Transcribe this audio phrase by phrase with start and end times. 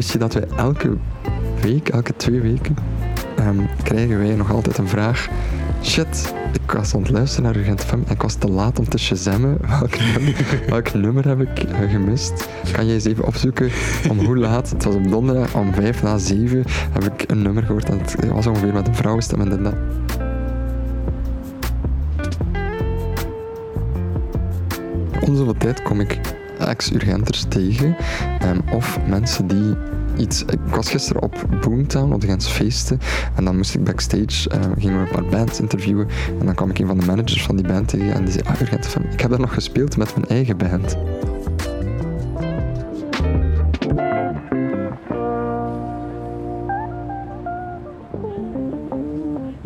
[0.00, 0.96] wist je dat wij elke
[1.60, 2.76] week, elke twee weken,
[3.36, 5.28] ehm, krijgen wij nog altijd een vraag.
[5.82, 8.88] Shit, ik was aan het luisteren naar Urgent FM en ik was te laat om
[8.88, 9.58] te shazammen.
[10.68, 12.48] Welk nummer, heb ik eh, gemist?
[12.72, 13.70] Kan jij eens even opzoeken
[14.08, 14.70] om hoe laat?
[14.70, 18.26] Het was op donderdag om vijf na zeven heb ik een nummer gehoord en het
[18.32, 19.74] was ongeveer met een vrouwenstem en dat.
[25.20, 26.20] Om zoveel tijd kom ik
[26.68, 27.96] ex-urgenters tegen
[28.40, 29.74] ehm, of mensen die
[30.16, 30.42] iets...
[30.42, 33.00] Ik was gisteren op Boomtown, op de Gens Feesten,
[33.34, 36.08] en dan moest ik backstage, ehm, gingen we een paar bands interviewen,
[36.40, 38.44] en dan kwam ik een van de managers van die band tegen en die zei,
[38.46, 40.96] ah, Urgent ik heb daar nog gespeeld met mijn eigen band.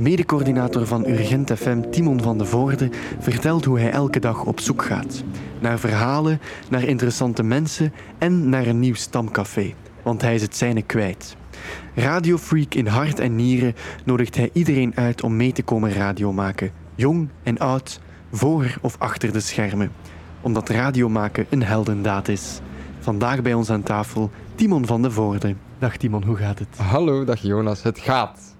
[0.04, 4.82] Medecoördinator van Urgent FM, Timon van de Voorde, vertelt hoe hij elke dag op zoek
[4.82, 5.24] gaat.
[5.60, 9.74] Naar verhalen, naar interessante mensen en naar een nieuw stamcafé.
[10.02, 11.36] Want hij is het zijne kwijt.
[11.94, 13.74] Radiofreak in hart en nieren
[14.04, 16.70] nodigt hij iedereen uit om mee te komen radio maken.
[16.94, 18.00] Jong en oud,
[18.32, 19.92] voor of achter de schermen.
[20.40, 22.60] Omdat radio maken een heldendaad is.
[23.00, 25.54] Vandaag bij ons aan tafel Timon van de Voorde.
[25.78, 26.78] Dag Timon, hoe gaat het?
[26.78, 28.53] Hallo, dag Jonas, het gaat.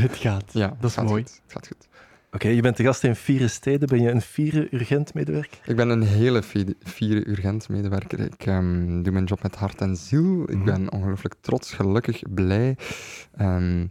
[0.06, 0.52] Het gaat.
[0.52, 1.22] Ja, dat is gaat mooi.
[1.22, 1.88] goed, Het gaat goed.
[2.32, 3.88] Oké, je bent de gast in vier steden.
[3.88, 5.58] Ben je een vierde urgent medewerker?
[5.64, 6.42] Ik ben een hele
[6.84, 8.20] fiere urgent medewerker.
[8.20, 10.42] Ik ehm, doe mijn job met hart en ziel.
[10.42, 10.64] Ik Mhm.
[10.64, 12.76] ben ongelooflijk trots, gelukkig, blij.
[13.36, 13.86] ehm,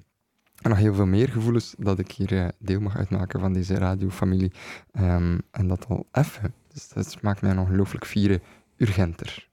[0.62, 3.74] en nog heel veel meer gevoelens dat ik hier eh, deel mag uitmaken van deze
[3.78, 4.52] radiofamilie.
[4.92, 6.54] Ehm, en dat al even.
[6.74, 8.42] Dus dat maakt mij een ongelooflijk fiere
[8.78, 9.50] urgenter.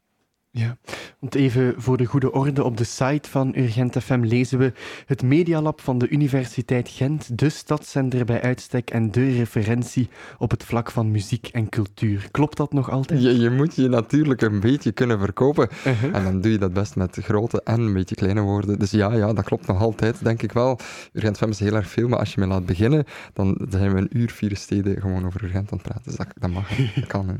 [0.54, 0.76] Ja,
[1.18, 4.72] want even voor de goede orde, op de site van Urgent FM lezen we
[5.06, 10.64] het Medialab van de Universiteit Gent, de stadszender bij uitstek en de referentie op het
[10.64, 12.28] vlak van muziek en cultuur.
[12.30, 13.22] Klopt dat nog altijd?
[13.22, 15.68] Je, je moet je natuurlijk een beetje kunnen verkopen.
[15.86, 16.16] Uh-huh.
[16.16, 18.78] En dan doe je dat best met grote en een beetje kleine woorden.
[18.78, 20.78] Dus ja, ja, dat klopt nog altijd, denk ik wel.
[21.12, 24.00] Urgent FM is heel erg veel, maar als je me laat beginnen, dan zijn we
[24.00, 26.04] een uur, vier steden gewoon over Urgent aan het praten.
[26.04, 27.28] Dus dat, dat mag, dat kan.
[27.28, 27.34] Hè.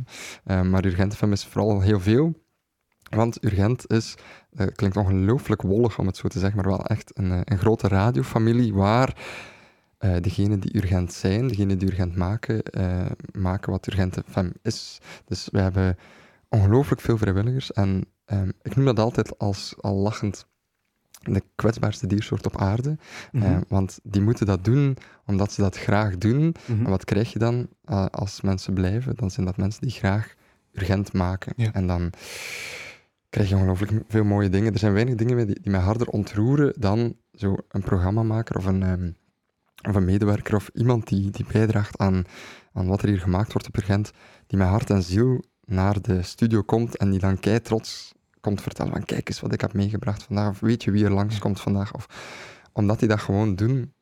[0.45, 2.42] Eh, maar Urgent FM is vooral heel veel.
[3.17, 4.15] Want Urgent is,
[4.57, 7.59] eh, klinkt ongelooflijk wollig om het zo te zeggen, maar wel echt een, eh, een
[7.59, 9.17] grote radiofamilie waar
[9.99, 12.63] eh degenen die Urgent zijn, degenen die Urgent maken,
[13.33, 14.99] maken wat Urgent FM is.
[15.25, 15.97] Dus we hebben
[16.49, 20.47] ongelooflijk veel vrijwilligers en ehm, ik noem dat altijd als al lachend
[21.21, 22.97] de kwetsbaarste diersoort op aarde.
[23.33, 23.61] Mhm.
[23.69, 24.97] Want die moeten dat doen
[25.27, 26.55] omdat ze dat graag doen.
[26.67, 26.85] Mhm.
[26.85, 27.69] En wat krijg je dan
[28.11, 29.17] als mensen blijven?
[29.17, 30.35] Dan zijn dat mensen die graag
[30.73, 31.53] urgent maken.
[31.57, 31.73] Ja.
[31.73, 32.13] En dan
[33.33, 34.73] krijg je ongelooflijk veel mooie dingen.
[34.73, 38.83] Er zijn weinig dingen die, die mij harder ontroeren dan zo een programmamaker of een,
[38.83, 39.11] ehm,
[39.89, 42.25] of een medewerker of iemand die, die bijdraagt aan,
[42.73, 44.13] aan wat er hier gemaakt wordt op Urgent,
[44.47, 48.63] die met hart en ziel naar de studio komt en die dan kei trots komt
[48.63, 51.61] vertellen van kijk eens wat ik heb meegebracht vandaag, of weet je wie er langskomt
[51.61, 52.07] vandaag, of
[52.73, 53.95] omdat die dat gewoon doen,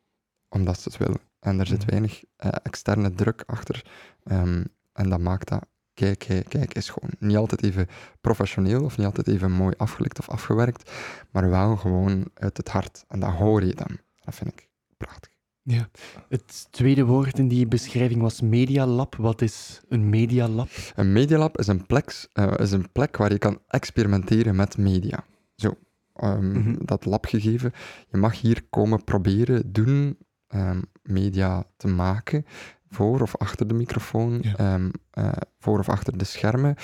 [0.49, 1.21] omdat ze het willen.
[1.39, 1.89] En er zit Mhm.
[1.89, 3.85] weinig eh, externe druk achter.
[4.23, 4.63] Ehm,
[4.93, 7.87] en dat maakt dat, kijk, kijk, kijk, is gewoon niet altijd even
[8.21, 10.91] professioneel of niet altijd even mooi afgelikt of afgewerkt,
[11.31, 13.05] maar wel gewoon uit het hart.
[13.07, 13.97] En dat hoor je dan.
[14.19, 15.29] Dat vind ik prachtig.
[15.63, 15.89] Ja.
[16.29, 19.15] Het tweede woord in die beschrijving was medialab.
[19.15, 20.69] Wat is een medialab?
[20.95, 25.25] Een medialab is een plek, eh, is een plek waar je kan experimenteren met media.
[25.55, 25.77] Zo,
[26.15, 26.75] ehm, Mhm.
[26.85, 27.71] dat labgegeven.
[28.11, 32.45] Je mag hier komen proberen, doen, ehm, media te maken.
[32.91, 34.55] Voor of achter de microfoon, Ja.
[34.55, 36.75] ehm, eh, voor of achter de schermen.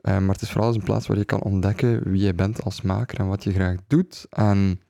[0.00, 2.62] Eh, maar het is vooral eens een plaats waar je kan ontdekken wie je bent
[2.62, 4.26] als maker en wat je graag doet.
[4.30, 4.80] En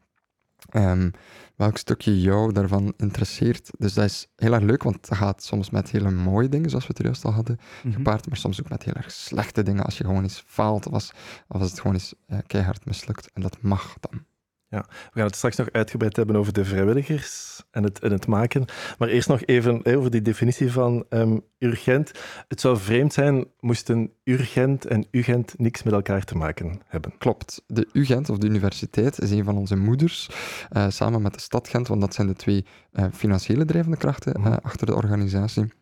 [0.68, 1.10] ehm,
[1.56, 3.70] welk stukje jou daarvan interesseert.
[3.78, 6.84] Dus dat is heel erg leuk, want dat gaat soms met hele mooie dingen, zoals
[6.84, 7.94] we het er juist al hadden Mhm.
[7.94, 9.84] gepaard, maar soms ook met heel erg slechte dingen.
[9.84, 11.12] Als je gewoon eens faalt of als,
[11.48, 13.30] of als het gewoon eens eh, keihard mislukt.
[13.32, 14.24] En dat mag dan.
[14.68, 18.64] We gaan het straks nog uitgebreid hebben over de vrijwilligers en het, en het maken.
[18.98, 22.12] Maar eerst nog even over die definitie van ehm, urgent.
[22.48, 27.12] Het zou vreemd zijn moesten urgent en ugent niks met elkaar te maken hebben.
[27.18, 27.62] Klopt.
[27.66, 30.30] De UGent, of de universiteit, is een van onze moeders,
[30.70, 34.34] eh, samen met de stad Gent, want dat zijn de twee eh, financiële drijvende krachten
[34.34, 34.56] eh, Mhm.
[34.62, 35.72] achter de organisatie.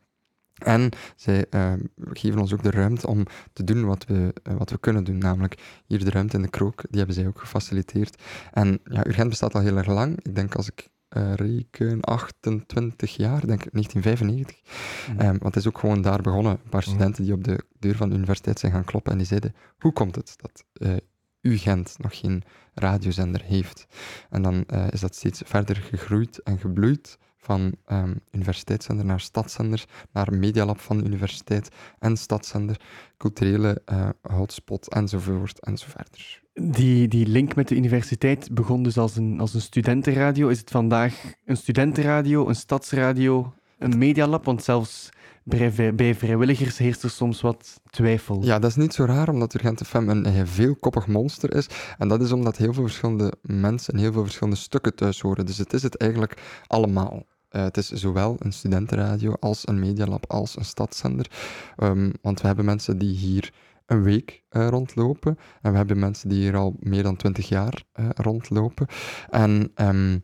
[0.57, 1.73] En zij eh,
[2.13, 5.19] geven ons ook de ruimte om te doen wat we, eh, wat we kunnen doen,
[5.19, 8.23] namelijk hier de ruimte in de krook, die hebben zij ook gefaciliteerd.
[8.53, 10.19] En ja, Urgent bestaat al heel erg lang.
[10.23, 14.61] Ik denk als ik eh, reken 28 jaar, denk ik 1995.
[15.09, 15.19] Mhm.
[15.21, 16.53] Ehm, want het is ook gewoon daar begonnen.
[16.53, 16.91] Een paar Mhm.
[16.91, 19.93] studenten die op de deur van de universiteit zijn gaan kloppen en die zeiden, hoe
[19.93, 20.97] komt het dat eh
[21.41, 22.43] UGent nog geen
[22.75, 23.87] radiozender heeft?
[24.31, 30.35] En dan is dat steeds verder gegroeid en gebloeid van ehm, universiteitszender naar stadszender, naar
[30.35, 32.81] medialab van de universiteit en stadszender,
[33.17, 36.43] culturele eh, hotspot enzovoort en zo verder.
[36.55, 40.49] Die, die link met de universiteit begon dus als een, als een studentenradio.
[40.49, 44.45] Is het vandaag een studentenradio, een stadsradio, een medialab?
[44.45, 45.09] Want zelfs
[45.47, 48.45] bij, bij vrijwilligers heerst er soms wat twijfel.
[48.45, 51.67] Ja, dat is niet zo raar, omdat Urgent FM een, een veelkoppig monster is.
[51.99, 55.47] En dat is omdat heel veel verschillende mensen en heel veel verschillende stukken thuis horen.
[55.47, 57.27] Dus het is het eigenlijk allemaal.
[57.57, 61.31] Uh, het is zowel een studentenradio als een medialab als een stadszender.
[61.77, 63.53] Um, want we hebben mensen die hier
[63.87, 65.39] een week uh, rondlopen.
[65.63, 68.87] En we hebben mensen die hier al meer dan twintig jaar uh, rondlopen.
[69.31, 70.23] En um,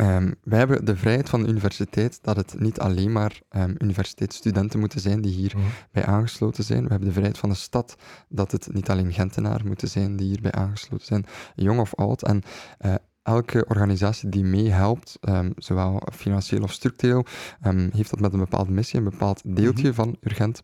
[0.00, 4.78] um, wij hebben de vrijheid van de universiteit dat het niet alleen maar um, universiteitsstudenten
[4.78, 6.14] moeten zijn die hierbij mm.
[6.14, 6.82] aangesloten zijn.
[6.82, 7.96] We hebben de vrijheid van de stad
[8.28, 12.22] dat het niet alleen Gentenaren moeten zijn die hierbij aangesloten zijn, jong of oud.
[12.22, 12.42] En
[12.84, 12.94] uh,
[13.24, 17.24] elke organisatie die meehelpt, um, zowel financieel of structureel,
[17.66, 20.04] um, heeft dat met een bepaalde missie, een bepaald deeltje mm -hmm.
[20.04, 20.62] van Urgent.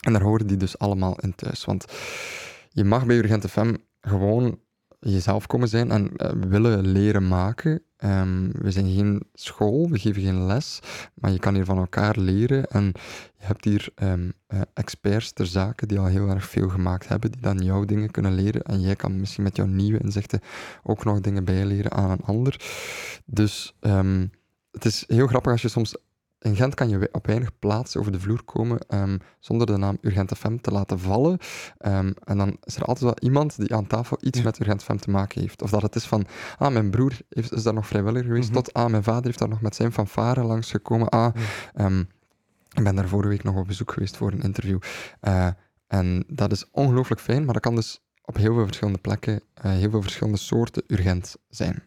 [0.00, 1.64] En daar horen die dus allemaal in thuis.
[1.64, 1.84] Want
[2.70, 4.58] je mag bij Urgent FM gewoon
[5.00, 7.82] jezelf komen zijn en uh, willen leren maken.
[8.04, 10.80] Um, we zijn geen school, we geven geen les,
[11.14, 12.66] maar je kan hier van elkaar leren.
[12.66, 12.84] En
[13.38, 17.32] je hebt hier um, uh, experts ter zake die al heel erg veel gemaakt hebben,
[17.32, 18.62] die dan jouw dingen kunnen leren.
[18.62, 20.40] En jij kan misschien met jouw nieuwe inzichten
[20.82, 22.60] ook nog dingen bijleren aan een ander.
[23.24, 24.30] Dus um,
[24.70, 25.96] het is heel grappig als je soms
[26.40, 29.98] in Gent kan je op weinig plaatsen over de vloer komen um, zonder de naam
[30.00, 31.38] Urgent FM te laten vallen.
[31.86, 34.44] Um, en dan is er altijd wel iemand die aan tafel iets ja.
[34.44, 35.62] met Urgent FM te maken heeft.
[35.62, 36.26] Of dat het is van,
[36.58, 38.62] ah, mijn broer heeft, is daar nog vrijwilliger geweest, mm -hmm.
[38.62, 41.08] tot, ah, mijn vader heeft daar nog met zijn fanfare langsgekomen.
[41.08, 41.34] Ah,
[41.74, 41.84] ja.
[41.84, 42.08] um,
[42.72, 44.78] ik ben daar vorige week nog op bezoek geweest voor een interview.
[45.22, 45.48] Uh,
[45.86, 49.72] en dat is ongelooflijk fijn, maar dat kan dus op heel veel verschillende plekken, uh,
[49.72, 51.82] heel veel verschillende soorten urgent zijn.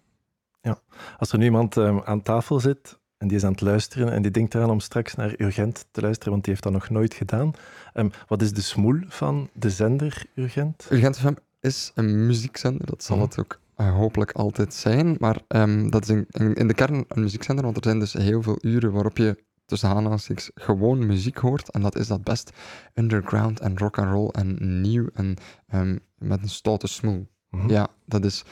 [0.62, 0.80] Ja,
[1.18, 4.31] als er nu iemand aan tafel zit en die is aan het luisteren en die
[4.31, 7.52] denkt eraan om straks naar Urgent te luisteren, want die heeft dat nog nooit gedaan.
[7.94, 10.88] Um, wat is de smoel van de zender Urgent?
[10.90, 13.22] Urgent FM is een muziekzender, dat zal mm.
[13.22, 15.16] het ook uh, hopelijk altijd zijn.
[15.20, 18.14] Maar um, dat is in, in, in, de kern een muziekzender, want er zijn dus
[18.14, 21.72] heel veel uren waarop je tussen aanhalingstekens gewoon muziek hoort.
[21.72, 22.52] En dat is dat best
[22.94, 25.36] underground en rock and roll en nieuw en
[25.74, 27.28] um, met een stoute smoel.
[27.50, 27.70] Mm.
[27.70, 28.44] Ja, dat is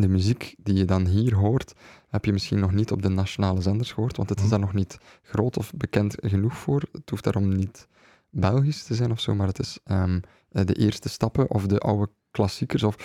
[0.00, 1.74] de muziek die je dan hier hoort,
[2.14, 4.72] heb je misschien nog niet op de nationale zenders gehoord, want het is daar nog
[4.72, 6.82] niet groot of bekend genoeg voor.
[6.92, 7.88] Het hoeft daarom niet
[8.30, 12.12] Belgisch te zijn of zo, maar het is um, de eerste stappen of de oude
[12.30, 12.82] klassiekers.
[12.82, 12.96] Of...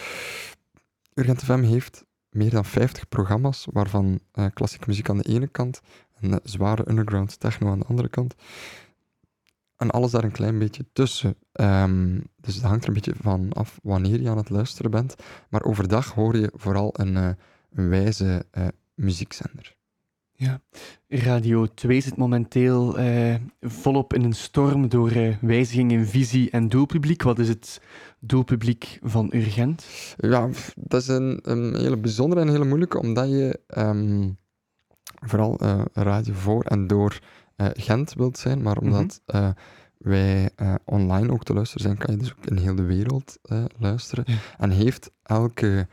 [1.14, 5.82] Urgent FM heeft meer dan 50 programma's, waarvan uh, klassieke muziek aan de ene kant
[6.20, 8.36] en uh, zware underground techno aan de andere kant.
[9.76, 11.36] En alles daar een klein beetje tussen.
[11.54, 15.16] Um, dus het hangt er een beetje van af wanneer je aan het luisteren bent.
[15.50, 17.30] Maar overdag hoor je vooral een, uh,
[17.70, 18.46] een wijze
[19.00, 19.78] muziekzender.
[20.32, 20.62] Ja,
[21.08, 25.12] Radio 2 zit momenteel uh, volop in een storm door
[25.42, 27.24] wijzigingen in visie en doelpubliek.
[27.24, 27.82] Wat is het
[28.20, 29.86] doelpubliek van Urgent?
[30.18, 34.38] Ja, dat is een, een hele bijzondere en hele moeilijke, omdat je um,
[35.04, 35.60] vooral
[35.94, 37.20] radio voor en door
[37.58, 39.46] Gent wilt zijn, maar omdat mm -hmm.
[39.46, 39.50] uh,
[39.98, 40.50] wij
[40.86, 43.38] online ook te luisteren zijn, kan je dus ook in heel de wereld
[43.78, 44.24] luisteren.
[44.28, 44.38] Ja.
[44.58, 45.88] En heeft elke,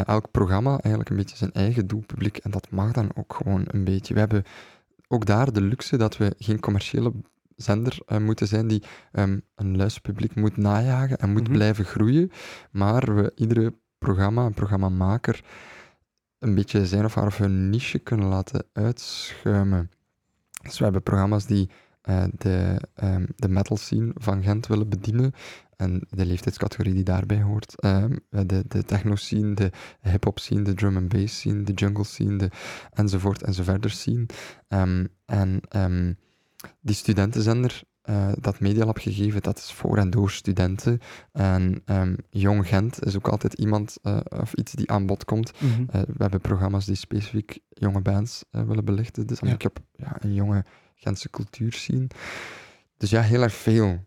[0.00, 3.84] elk programma eigenlijk een beetje zijn eigen doelpubliek en dat mag dan ook gewoon een
[3.84, 4.14] beetje.
[4.14, 4.44] We hebben
[5.08, 7.12] ook daar de luxe dat we geen commerciële
[7.56, 8.82] zender uh, moeten zijn die
[9.12, 11.54] um, een luisterpubliek moet najagen en moet mm -hmm.
[11.54, 12.30] blijven groeien,
[12.70, 15.44] maar we iedere programma, een programmamaker,
[16.38, 19.90] een beetje zijn of haar of hun niche kunnen laten uitschuimen.
[20.62, 21.70] Dus we hebben programma's die
[22.08, 25.32] uh, de, um, de metal scene van Gent willen bedienen.
[25.76, 27.84] En de leeftijdscategorie die daarbij hoort.
[27.84, 32.04] Um, de, de techno scene, de hip-hop scene, de drum and bass scene, de jungle
[32.04, 32.50] scene, de
[32.90, 34.26] enzovoort enzoverder scene.
[34.68, 35.60] Um, en
[36.80, 41.00] die studentenzender, uh, dat Medialab gegeven, dat is voor en door studenten.
[41.32, 41.82] En
[42.30, 45.60] Jong Gent is ook altijd iemand uh, of iets die aan bod komt.
[45.60, 45.86] Mm -hmm.
[45.90, 49.26] we hebben programma's die specifiek jonge bands willen belichten.
[49.26, 49.54] Dus dan ja.
[49.54, 50.64] ik heb ja, een jonge
[50.94, 52.10] Gentse cultuur zien.
[52.96, 54.04] Dus ja, heel erg veel.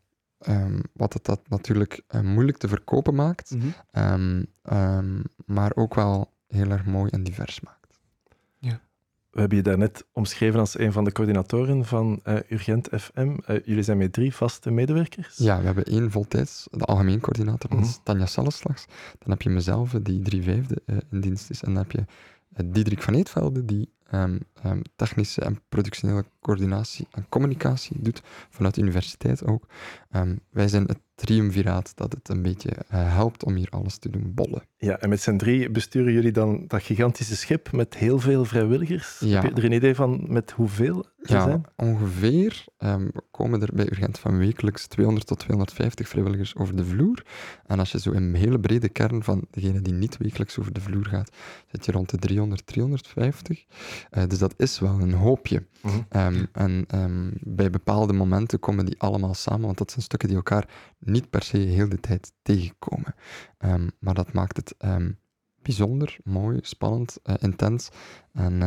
[0.48, 4.03] Um, wat het dat natuurlijk uh, moeilijk te verkopen maakt, mm -hmm.
[4.03, 8.00] um, um, maar ook wel heel erg mooi en divers maakt.
[8.60, 8.82] Ja.
[9.32, 13.38] We hebben je daarnet omschreven als een van de coördinatoren van uh, Urgent FM.
[13.48, 15.38] Uh, jullie zijn met drie vaste medewerkers?
[15.38, 17.88] Ja, we hebben één voltijds, de algemeen coördinator, dat mm -hmm.
[17.88, 18.86] is Tanja Salleslags.
[19.20, 21.63] Dan heb je mezelf, die drie vijfde in dienst is.
[21.63, 22.06] En dan heb je
[22.65, 28.81] Diederik van Eetvelde, die um, um, technische en productionele coördinatie en communicatie doet, vanuit de
[28.81, 29.67] universiteit ook.
[30.11, 34.09] Ehm, wij zijn het triumviraat dat het een beetje eh, helpt om hier alles te
[34.09, 34.63] doen bollen.
[34.77, 39.19] Ja, en met z'n drie besturen jullie dan dat gigantische schip met heel veel vrijwilligers?
[39.19, 39.41] Ja.
[39.41, 41.63] Heb je er een idee van met hoeveel er Ja, zijn?
[41.75, 47.25] ongeveer um, komen er bij Urgent van wekelijks 200 tot 250 vrijwilligers over de vloer.
[47.65, 50.73] En als je zo in een hele brede kern van degene die niet wekelijks over
[50.73, 51.31] de vloer gaat,
[51.71, 53.65] zit je rond de 300, 350.
[54.11, 55.65] Uh, dus dat is wel een hoopje.
[55.81, 55.95] Mhm.
[56.35, 60.38] Um, en um, bij bepaalde momenten komen die allemaal samen, want dat zijn stukken die
[60.38, 63.15] elkaar niet per se heel de tijd tegenkomen.
[63.60, 64.75] Um, maar dat maakt het
[65.62, 67.89] bijzonder, mooi, spannend, uh, intens
[68.34, 68.60] en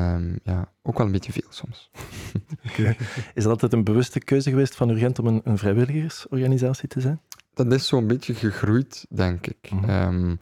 [0.42, 1.90] ja, ook wel een beetje veel soms.
[2.68, 2.96] okay.
[3.34, 7.20] Is dat altijd een bewuste keuze geweest van Urgent om een, een vrijwilligersorganisatie te zijn?
[7.54, 9.70] Dat is zo'n beetje gegroeid, denk ik.
[9.70, 10.36] Mhm.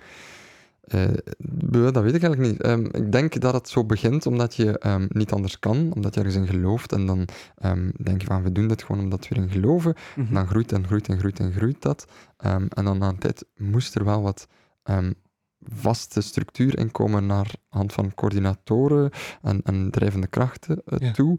[1.92, 2.66] Dat weet ik eigenlijk niet.
[2.66, 6.20] Um, ik denk dat het zo begint omdat je um, niet anders kan, omdat je
[6.20, 6.92] ergens in gelooft.
[6.92, 7.28] En dan
[7.64, 9.94] um, denk je van, we doen dit gewoon omdat we erin geloven.
[10.16, 10.34] Mhm.
[10.34, 12.06] Dan groeit en groeit en groeit en groeit dat.
[12.36, 14.46] en dan na een tijd moest er wel wat
[15.60, 19.10] vaste structuur in komen naar hand van coördinatoren
[19.42, 21.12] en, en drijvende krachten uh, Ja.
[21.12, 21.38] toe.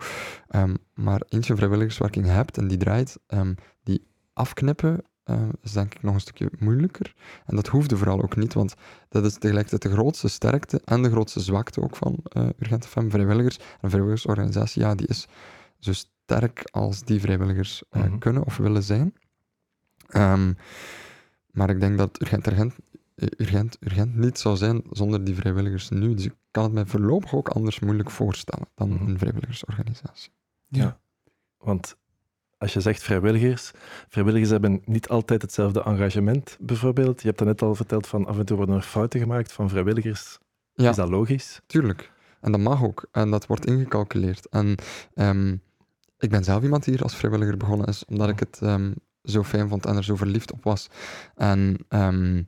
[0.94, 3.18] maar eens je vrijwilligerswerking hebt en die draait,
[3.84, 7.14] die afknippen uh, is denk ik nog een stukje moeilijker.
[7.46, 8.74] En dat hoefde vooral ook niet, want
[9.10, 13.10] dat is tegelijkertijd de grootste sterkte en de grootste zwakte ook van uh, Urgent FM
[13.10, 13.58] Vrijwilligers.
[13.82, 15.28] Een vrijwilligersorganisatie, ja, die is
[15.80, 18.18] zo sterk als die vrijwilligers uh, Mhm.
[18.18, 19.14] kunnen of willen zijn.
[20.16, 20.58] Um,
[21.52, 22.76] maar ik denk dat Urgent, Urgent,
[23.38, 26.14] Urgent, Urgent niet zou zijn zonder die vrijwilligers nu.
[26.14, 29.08] Dus ik kan het mij voorlopig ook anders moeilijk voorstellen dan Mhm.
[29.08, 30.32] een vrijwilligersorganisatie.
[30.68, 31.00] Ja.
[31.58, 31.98] Want
[32.60, 33.72] als je zegt vrijwilligers,
[34.08, 37.22] vrijwilligers hebben niet altijd hetzelfde engagement, bijvoorbeeld.
[37.22, 40.38] Je hebt net al verteld van af en toe worden er fouten gemaakt van vrijwilligers.
[40.74, 40.90] Ja.
[40.90, 41.62] Is dat logisch?
[41.66, 42.12] Tuurlijk.
[42.42, 43.08] En dat mag ook.
[43.12, 44.50] En dat wordt ingecalculeerd.
[44.50, 44.76] En
[45.16, 45.62] um,
[46.18, 49.44] ik ben zelf iemand die hier als vrijwilliger begonnen is, omdat ik het um, zo
[49.44, 50.90] fijn vond en er zo verliefd op was.
[51.36, 52.48] En, um,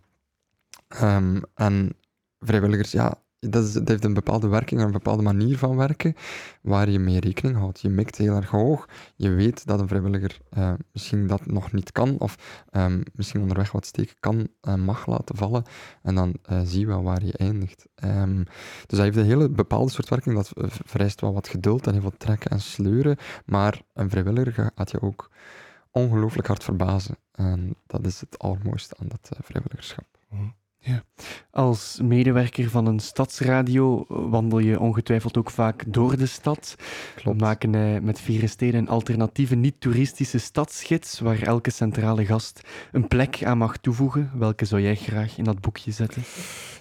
[1.56, 1.96] en
[2.40, 6.16] vrijwilligers, ja, dat, heeft een bepaalde werking, een bepaalde manier van werken,
[6.62, 7.82] waar je mee rekening houdt.
[7.82, 8.88] Je mikt heel erg hoog.
[9.16, 13.72] Je weet dat een vrijwilliger uh, misschien dat nog niet kan, of um, misschien onderweg
[13.72, 15.64] wat steken kan en mag laten vallen.
[16.02, 17.88] En dan uh, zie je wel waar je eindigt.
[18.04, 20.36] Um, dus dat heeft een hele bepaalde soort werking.
[20.36, 20.52] Dat
[20.86, 23.18] vereist wel wat geduld en heel veel trekken en sleuren.
[23.46, 25.30] Maar een vrijwilliger gaat je ook
[25.92, 27.18] ongelooflijk hard verbazen.
[27.32, 30.06] En dat is het allermooiste aan dat vrijwilligerschap.
[30.30, 30.60] Mm.
[30.84, 31.04] Ja.
[31.52, 36.76] Als medewerker van een stadsradio wandel je ongetwijfeld ook vaak door de stad.
[37.16, 37.38] Klopt.
[37.38, 42.62] We maken uh, met Vieren Steden een alternatieve niet-toeristische stadsgids waar elke centrale gast
[42.92, 44.32] een plek aan mag toevoegen.
[44.34, 46.24] Welke zou jij graag in dat boekje zetten?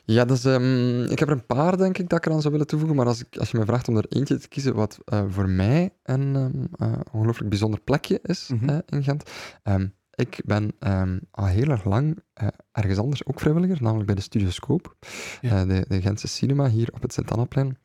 [0.04, 2.68] Ja, dus, um, ik heb er een paar, denk ik, dat ik eraan zou willen
[2.68, 2.96] toevoegen.
[2.96, 5.48] Maar als, ik, als je me vraagt om er eentje te kiezen wat uh, voor
[5.48, 8.82] mij een um, uh, ongelooflijk bijzonder plekje is mm -hmm.
[8.86, 9.30] in Gent...
[9.64, 14.14] Um, ik ben um, al heel erg lang uh, ergens anders ook vrijwilliger, namelijk bij
[14.14, 14.96] de Studioscoop,
[15.40, 15.62] Ja.
[15.62, 17.78] uh, de, de Gentse cinema hier op het Sint-Annaplein.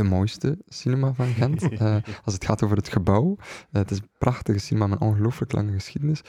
[0.00, 3.36] De mooiste cinema van Gent, uh, als het gaat over het gebouw.
[3.70, 6.20] het is een prachtige cinema met een ongelooflijk lange geschiedenis.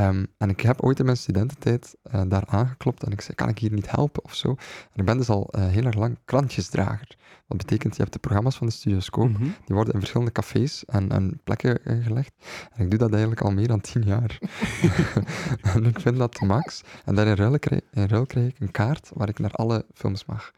[0.00, 3.48] Um, en ik heb ooit in mijn studententijd uh, daar aangeklopt en ik zei, kan
[3.48, 4.48] ik hier niet helpen of zo?
[4.48, 7.16] En ik ben dus al heel erg lang krantjesdrager.
[7.48, 9.42] Dat betekent, je hebt de programma's van de Studioscoop, Mhm.
[9.42, 12.32] die worden in verschillende cafés en, en plekken gelegd.
[12.72, 14.38] En ik doe dat eigenlijk al meer dan tien jaar.
[15.74, 16.82] en ik vind dat max.
[17.04, 19.84] En daar in ruil, krijg, in ruil krijg ik een kaart waar ik naar alle
[19.94, 20.50] films mag.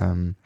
[0.00, 0.36] Um,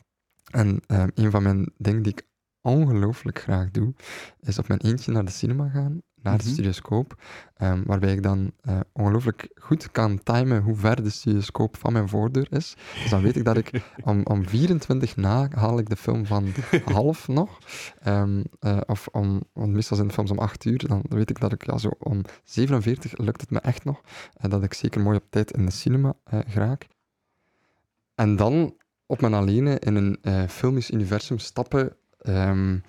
[0.55, 2.23] en um, een van mijn dingen die ik
[2.61, 3.95] ongelooflijk graag doe,
[4.41, 6.53] is op mijn eentje naar de cinema gaan, naar de Mhm.
[6.53, 7.23] studioscoop,
[7.63, 12.09] um, waarbij ik dan uh, ongelooflijk goed kan timen hoe ver de studioscoop van mijn
[12.09, 12.77] voordeur is.
[13.03, 13.71] Dus dan weet ik dat ik
[14.11, 16.53] om, om 24 na haal ik de film van
[16.85, 17.59] half nog,
[18.07, 21.41] um, uh, of om, want meestal zijn de films om 8 uur, dan weet ik
[21.41, 24.01] dat ik ja, zo om 47 lukt het me echt nog,
[24.45, 26.87] uh, dat ik zeker mooi op tijd in de cinema geraak.
[28.15, 28.75] En dan
[29.07, 31.97] op mijn alleen in een uh, filmisch universum stappen
[32.27, 32.83] um,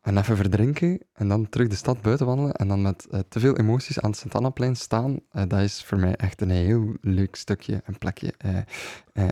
[0.00, 3.40] en even verdrinken en dan terug de stad buiten wandelen en dan met uh, te
[3.40, 7.36] veel emoties aan het Sint-Annaplein staan, uh, dat is voor mij echt een heel leuk
[7.36, 8.34] stukje, een plekje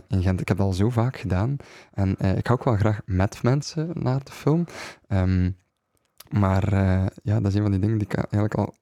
[0.07, 0.41] in Gent.
[0.41, 1.55] Ik heb dat al zo vaak gedaan
[1.93, 4.65] en ik ga ook wel graag met mensen naar de film.
[5.07, 5.57] Um,
[6.29, 6.73] maar
[7.23, 8.75] ja, dat is een van die dingen die ik eigenlijk al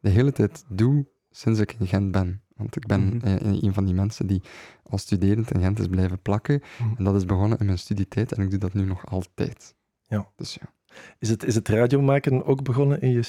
[0.00, 2.42] de hele tijd doe sinds ik in Gent ben.
[2.60, 3.26] Want ik ben Mhm.
[3.26, 4.42] uh, een van die mensen die
[4.82, 6.62] als studerend in Gent is blijven plakken.
[6.78, 6.96] Mhm.
[6.96, 9.74] En dat is begonnen in mijn studietijd en ik doe dat nu nog altijd.
[10.02, 10.28] Ja.
[10.36, 10.94] Dus ja.
[11.18, 13.22] Is het, is het radiomaken ook begonnen in je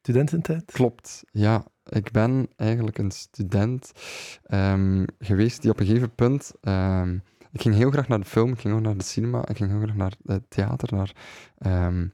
[0.00, 0.64] studententijd?
[0.64, 1.64] Klopt, ja.
[1.88, 3.92] Ik ben eigenlijk een student
[4.48, 6.52] um, geweest die op een gegeven punt...
[6.60, 9.56] Um, ik ging heel graag naar de film, ik ging ook naar de cinema, ik
[9.56, 11.12] ging heel graag naar het theater, naar...
[11.86, 12.12] Um,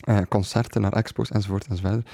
[0.00, 2.10] eh, concerten, naar expos enzovoort enzovoort.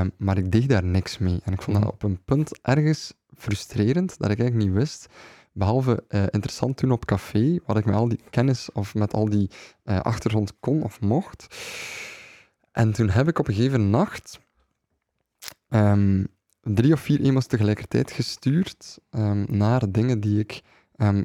[0.00, 1.40] Um, maar ik deed daar niks mee.
[1.44, 1.94] En ik vond dat Mhm.
[1.94, 5.06] op een punt ergens frustrerend, dat ik eigenlijk niet wist,
[5.52, 9.28] behalve eh, interessant toen op café, wat ik met al die kennis of met al
[9.28, 9.50] die
[9.84, 11.46] eh, achtergrond kon of mocht.
[12.72, 14.40] En toen heb ik op een gegeven nacht
[15.68, 16.24] ehm,
[16.60, 20.62] drie of vier e-mails tegelijkertijd gestuurd ehm, naar dingen die ik
[20.96, 21.24] ehm,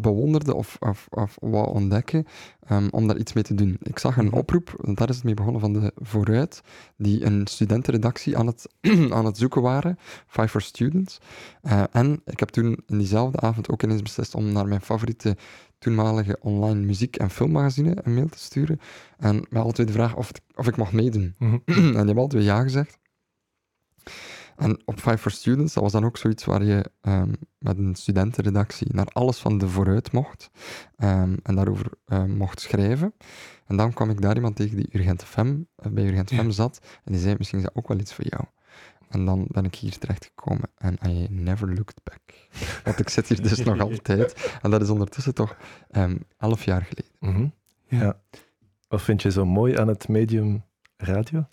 [0.00, 2.26] bewonderde of, of, of wou ontdekken
[2.66, 3.76] ehm, om daar iets mee te doen.
[3.82, 4.34] Ik zag een Mhm.
[4.36, 6.60] oproep, daar is het mee begonnen van de Vooruit,
[6.96, 8.66] die een studentenredactie aan het,
[9.16, 11.18] aan het zoeken waren, Five for Students.
[11.62, 15.36] Eh, en ik heb toen in diezelfde avond ook ineens beslist om naar mijn favoriete
[15.78, 18.80] toenmalige online muziek- en filmmagazine een mail te sturen.
[19.18, 21.34] En met alle twee de vraag of, het- of ik mag meedoen.
[21.38, 21.56] Mhm.
[21.66, 22.98] en die hebben twee ja gezegd.
[24.62, 27.94] En op Five for Students, dat was dan ook zoiets waar je ehm, met een
[27.94, 30.50] studentenredactie naar alles van de vooruit mocht.
[30.96, 33.14] ehm, en daarover eh, mocht schrijven.
[33.66, 36.80] En dan kwam ik daar iemand tegen die Urgent FM, eh, bij Urgent FM zat.
[37.04, 38.44] En die zei, misschien is dat ook wel iets voor jou.
[39.08, 40.70] En dan ben ik hier terechtgekomen.
[40.76, 42.20] En I never looked back.
[42.84, 44.50] Want ik zit hier dus nog altijd.
[44.62, 45.56] En dat is ondertussen toch
[45.90, 47.12] ehm, elf jaar geleden.
[47.18, 47.48] Mhm.
[48.02, 48.20] Ja.
[48.88, 50.64] Wat vind je zo mooi aan het medium
[50.96, 51.46] radio?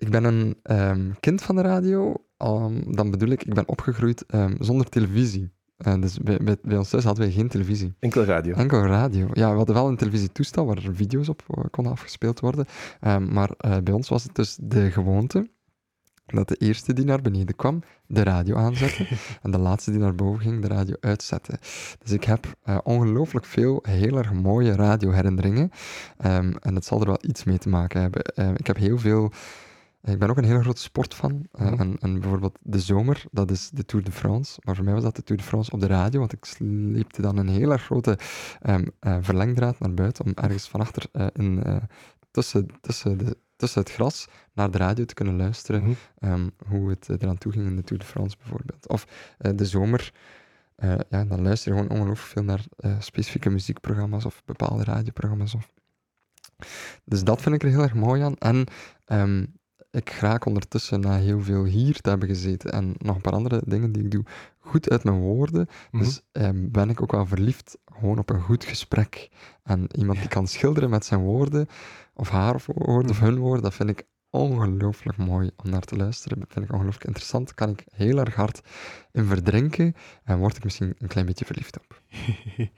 [0.00, 2.14] Ik ben een ehm, kind van de radio.
[2.36, 5.50] Ehm, dan bedoel ik, ik ben opgegroeid ehm, zonder televisie.
[5.76, 7.94] Eh, dus bij, bij, bij ons thuis hadden wij geen televisie.
[7.98, 8.54] Enkel radio.
[8.54, 9.28] Enkel radio.
[9.32, 12.66] Ja, we hadden wel een televisietoestel waar er video's op eh, konden afgespeeld worden.
[13.28, 15.50] Maar eh, bij ons was het dus de gewoonte
[16.26, 19.06] dat de eerste die naar beneden kwam, de radio aanzette.
[19.42, 21.58] en de laatste die naar boven ging, de radio uitzette.
[21.98, 22.46] Dus ik heb
[22.84, 25.70] ongelooflijk veel heel erg mooie radioherinneringen.
[26.16, 28.22] Ehm, en het zal er wel iets mee te maken hebben.
[28.56, 29.32] Ik heb heel veel...
[30.02, 31.46] Ik ben ook een hele grote sportfan.
[31.52, 31.80] Eh, Mhm.
[31.80, 34.60] en, en bijvoorbeeld de zomer, dat is de Tour de France.
[34.64, 37.22] Maar voor mij was dat de Tour de France op de radio, want ik sleepte
[37.22, 38.18] dan een hele grote
[38.60, 41.76] ehm, eh, verlengdraad naar buiten om ergens van achter eh, in, eh,
[42.30, 45.92] tussen, tussen, de, tussen het gras naar de radio te kunnen luisteren Mhm.
[46.18, 48.88] ehm, hoe het eh, eraan toe ging in de Tour de France bijvoorbeeld.
[48.88, 49.06] Of
[49.38, 50.12] eh, de zomer,
[50.76, 55.54] eh, ja, dan luister je gewoon ongelooflijk veel naar eh, specifieke muziekprogramma's of bepaalde radioprogramma's.
[55.54, 55.70] Of...
[57.04, 58.36] Dus dat vind ik er heel erg mooi aan.
[58.36, 58.66] En
[59.04, 59.44] ehm,
[59.90, 63.62] ik raak ondertussen, na heel veel hier te hebben gezeten en nog een paar andere
[63.64, 64.24] dingen die ik doe,
[64.58, 65.68] goed uit mijn woorden.
[65.90, 66.04] Mhm.
[66.04, 69.30] Dus ehm, ben ik ook wel verliefd gewoon op een goed gesprek.
[69.62, 71.66] En iemand die kan schilderen met zijn woorden,
[72.14, 76.38] of haar woorden, of hun woorden, dat vind ik ongelooflijk mooi om naar te luisteren.
[76.38, 77.54] Dat vind ik ongelooflijk interessant.
[77.54, 78.60] Kan ik heel erg hard
[79.12, 79.94] in verdrinken
[80.24, 82.00] en word ik misschien een klein beetje verliefd op.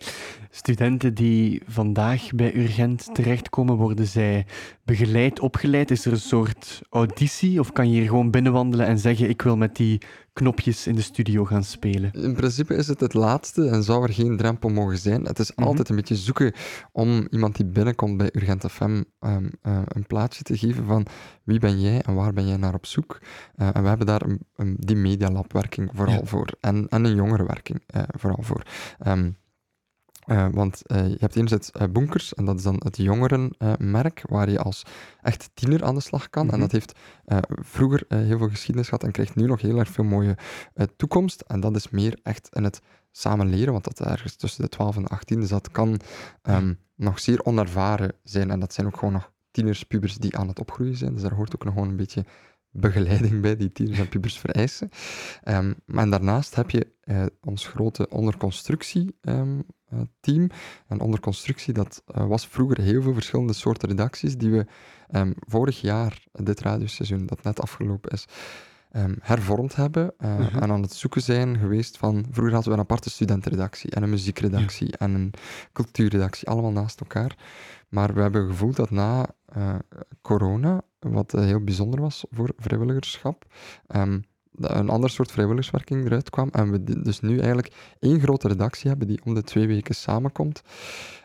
[0.51, 4.47] Studenten die vandaag bij Urgent terechtkomen, worden zij
[4.85, 5.91] begeleid, opgeleid?
[5.91, 9.57] Is er een soort auditie of kan je hier gewoon binnenwandelen en zeggen ik wil
[9.57, 10.01] met die
[10.33, 12.13] knopjes in de studio gaan spelen?
[12.13, 15.25] In principe is het het laatste en zou er geen drempel mogen zijn.
[15.25, 15.67] Het is Mhm.
[15.69, 16.53] altijd een beetje zoeken
[16.93, 21.07] om iemand die binnenkomt bij Urgent FM ehm, eh, een plaatsje te geven van
[21.45, 23.21] wie ben jij en waar ben jij naar op zoek.
[23.57, 26.22] Eh, en we hebben daar een, een, die medialabwerking vooral Ja.
[26.23, 28.63] Voor en, en een jongerenwerking eh, vooral voor.
[28.99, 29.31] Ehm,
[30.23, 34.51] eh, want eh, je hebt enerzijds eh, Bunkers, en dat is dan het jongerenmerk, waar
[34.51, 34.83] je als
[35.23, 36.45] echt tiener aan de slag kan.
[36.47, 36.55] Mhm.
[36.55, 36.99] En dat heeft
[37.47, 40.37] vroeger heel veel geschiedenis gehad en krijgt nu nog heel erg veel mooie
[40.97, 41.41] toekomst.
[41.41, 42.81] En dat is meer echt in het
[43.11, 46.01] samen leren, want dat is ergens tussen de 12 en de 18, dus dat kan
[46.43, 48.51] ehm, nog zeer onervaren zijn.
[48.51, 51.13] En dat zijn ook gewoon nog tieners, pubers die aan het opgroeien zijn.
[51.13, 52.25] Dus daar hoort ook nog gewoon een beetje
[52.73, 54.89] begeleiding bij die tieners en pubers vereisen.
[55.43, 60.51] Ehm, maar en daarnaast heb je eh, ons grote onderconstructie ehm, eh, team.
[60.87, 64.67] En onderconstructie, dat eh, was vroeger heel veel verschillende soorten redacties die we
[65.09, 68.25] ehm, vorig jaar, dit radioseizoen dat net afgelopen is,
[69.21, 70.59] hervormd hebben Mhm.
[70.59, 72.27] en aan het zoeken zijn geweest van...
[72.31, 75.33] Vroeger hadden we een aparte studentenredactie en een muziekredactie en een
[75.73, 77.37] cultuurredactie, allemaal naast elkaar.
[77.89, 79.27] Maar we hebben gevoeld dat na
[80.23, 83.45] corona, wat eh, heel bijzonder was voor vrijwilligerschap,
[83.87, 84.21] ehm,
[84.57, 86.49] een ander soort vrijwilligerswerking eruit kwam.
[86.53, 90.63] En we dus nu eigenlijk één grote redactie hebben die om de twee weken samenkomt.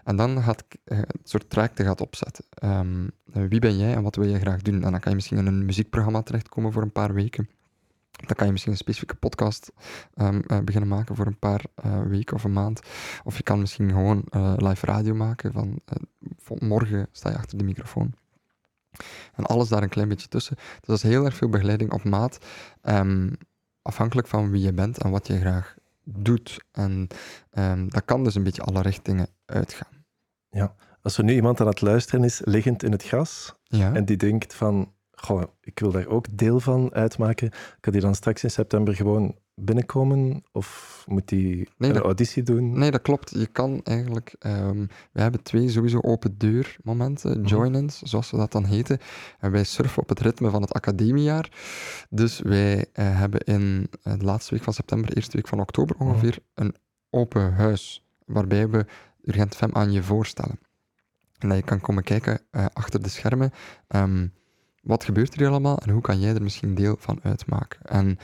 [0.04, 2.46] En dan gaat ik, eh, een soort trajecten gaat opzetten.
[2.50, 4.84] Ehm, eh, wie ben jij en wat wil jij graag doen?
[4.84, 7.50] En dan kan je misschien in een muziekprogramma terechtkomen voor een paar weken.
[8.26, 9.72] Dan kan je misschien een specifieke podcast
[10.14, 12.82] ehm, eh, beginnen maken voor een paar eh, weken of een maand.
[13.24, 17.58] Of je kan misschien gewoon eh, live radio maken van eh, morgen sta je achter
[17.58, 18.14] de microfoon.
[19.36, 20.56] En alles daar een klein beetje tussen.
[20.56, 22.38] Dus dat is heel erg veel begeleiding op maat.
[22.82, 23.30] ehm,
[23.82, 26.58] afhankelijk van wie je bent en wat je graag doet.
[26.72, 27.08] En
[27.52, 30.06] ehm, dat kan dus een beetje alle richtingen uitgaan.
[31.02, 34.18] Als er nu iemand aan het luisteren is, liggend in het gras, Ja, en die
[34.18, 38.52] denkt van, goh, ik wil daar ook deel van uitmaken, kan die dan straks in
[38.52, 40.44] september gewoon binnenkomen?
[40.52, 42.80] Of moet die Nee, een auditie doen?
[42.80, 43.30] Nee, dat klopt.
[43.30, 44.36] Je kan eigenlijk...
[44.40, 47.48] ehm, we hebben twee sowieso open deur momenten, Mhm.
[47.48, 49.00] join-ins, zoals we dat dan heten.
[49.40, 51.52] En wij surfen op het ritme van het academiejaar.
[52.10, 55.96] Dus wij eh, hebben in eh, de laatste week van september, eerste week van oktober
[56.00, 56.08] Mhm.
[56.08, 56.76] ongeveer, een
[57.10, 58.86] open huis, waarbij we
[59.24, 60.60] Urgent Fem aan je voorstellen.
[61.38, 63.52] En dat je kan komen kijken eh, achter de schermen.
[63.88, 64.28] ehm,
[64.88, 67.80] wat gebeurt er hier allemaal en hoe kan jij er misschien deel van uitmaken?
[67.82, 68.18] En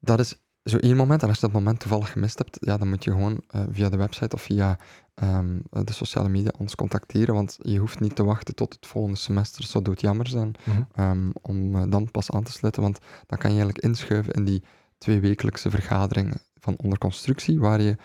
[0.00, 1.22] dat is zo één moment.
[1.22, 3.88] En als je dat moment toevallig gemist hebt, ja, dan moet je gewoon eh, via
[3.88, 4.78] de website of via
[5.14, 7.34] ehm, de sociale media ons contacteren.
[7.34, 9.60] Want je hoeft niet te wachten tot het volgende semester.
[9.60, 10.82] Dat zou doodjammer zijn Mhm.
[10.94, 12.82] ehm, om eh, dan pas aan te sluiten.
[12.82, 14.62] Want dan kan je eigenlijk inschuiven in die
[14.98, 17.96] twee wekelijkse vergaderingen van onder constructie, waar je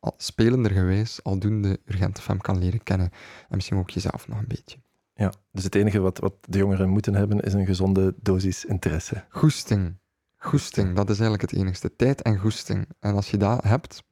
[0.00, 3.10] al spelendergewijs aldoende Urgente Fem kan leren kennen.
[3.48, 4.78] En misschien ook jezelf nog een beetje.
[5.18, 9.24] Ja, dus het enige wat, wat de jongeren moeten hebben is een gezonde dosis interesse.
[9.28, 9.96] Goesting.
[10.36, 11.96] Goesting, dat is eigenlijk het enigste.
[11.96, 12.86] Tijd en goesting.
[12.98, 14.02] En als je dat hebt,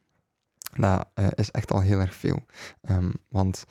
[0.77, 2.39] dat eh, is echt al heel erg veel.
[2.81, 3.65] Ehm, want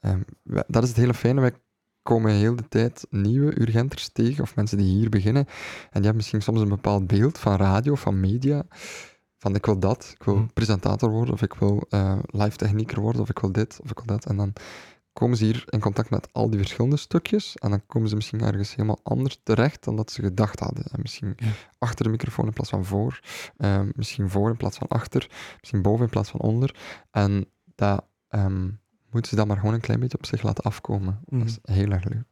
[0.00, 1.40] ehm, wij- dat is het hele fijne.
[1.40, 1.52] Wij
[2.02, 5.44] komen heel de tijd nieuwe urgenters tegen, of mensen die hier beginnen.
[5.46, 5.54] En
[5.92, 8.62] die hebben misschien soms een bepaald beeld van radio, van media.
[9.38, 10.46] Van ik wil dat, ik wil Mhm.
[10.54, 13.96] presentator worden, of ik wil eh, live technieker worden, of ik wil dit, of ik
[13.96, 14.24] wil dat.
[14.26, 14.52] En dan
[15.18, 17.56] komen ze hier in contact met al die verschillende stukjes.
[17.56, 20.84] En dan komen ze misschien ergens helemaal anders terecht dan dat ze gedacht hadden.
[20.84, 21.46] En misschien Ja.
[21.78, 23.20] achter de microfoon in plaats van voor.
[23.56, 25.30] eh, misschien voor in plaats van achter.
[25.60, 26.74] Misschien boven in plaats van onder.
[27.10, 28.64] En dat ehm,
[29.10, 31.20] moeten ze dan maar gewoon een klein beetje op zich laten afkomen.
[31.28, 31.38] Mhm.
[31.38, 32.24] Dat is heel erg leuk.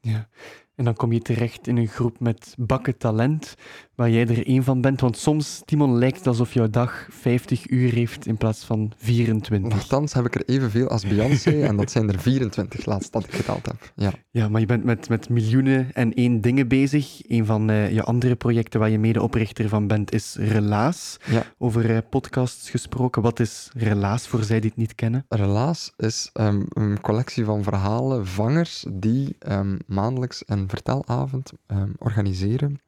[0.00, 0.28] Ja.
[0.76, 3.54] En dan kom je terecht in een groep met bakken talent,
[3.94, 5.00] waar jij er één van bent.
[5.00, 9.72] Want soms, Timon, lijkt het alsof jouw dag 50 uur heeft in plaats van 24.
[9.72, 11.50] Nochtans heb ik er evenveel als Beyoncé.
[11.68, 13.92] en dat zijn er 24, laatst dat ik geteld heb.
[13.96, 14.12] Ja.
[14.30, 17.20] Ja, maar je bent met, met miljoenen en één dingen bezig.
[17.28, 21.16] Een van eh, je andere projecten waar je medeoprichter van bent is Relaas.
[21.24, 21.42] Ja.
[21.58, 23.22] Over eh, podcasts gesproken.
[23.22, 25.24] Wat is Relaas voor zij die het niet kennen?
[25.28, 32.80] Relaas is ehm, een collectie van verhalen, vangers, die ehm, maandelijks een vertelavond ehm, organiseren.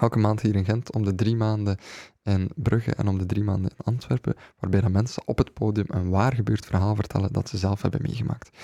[0.00, 1.78] Elke maand hier in Gent, om de drie maanden
[2.22, 5.86] in Brugge en om de drie maanden in Antwerpen, waarbij dan mensen op het podium
[5.88, 8.58] een waar gebeurd verhaal vertellen dat ze zelf hebben meegemaakt.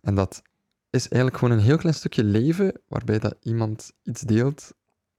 [0.00, 0.42] En dat
[0.90, 4.72] is eigenlijk gewoon een heel klein stukje leven, waarbij dat iemand iets deelt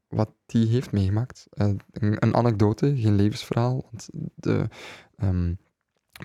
[0.08, 1.48] wat die heeft meegemaakt.
[1.50, 4.68] Eh, een, een anekdote, geen levensverhaal, want de
[5.16, 5.54] ehm,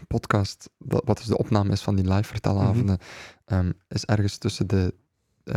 [0.06, 2.98] podcast, dat, wat dus de opname is van die live vertelavonden,
[3.44, 4.94] ehm, is ergens tussen de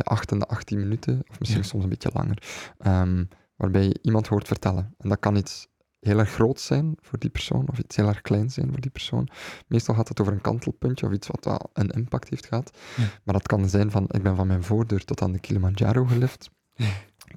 [0.03, 1.67] 8 en de 18 minuten, of misschien Ja.
[1.67, 2.43] soms een beetje langer,
[2.77, 3.23] ehm,
[3.55, 4.95] waarbij je iemand hoort vertellen.
[4.97, 5.67] En dat kan iets
[5.99, 8.91] heel erg groot zijn voor die persoon, of iets heel erg klein zijn voor die
[8.91, 9.27] persoon.
[9.67, 12.77] Meestal gaat het over een kantelpuntje of iets wat wel een impact heeft gehad.
[12.97, 13.03] Ja.
[13.23, 16.49] Maar dat kan zijn van, ik ben van mijn voordeur tot aan de Kilimanjaro gelift,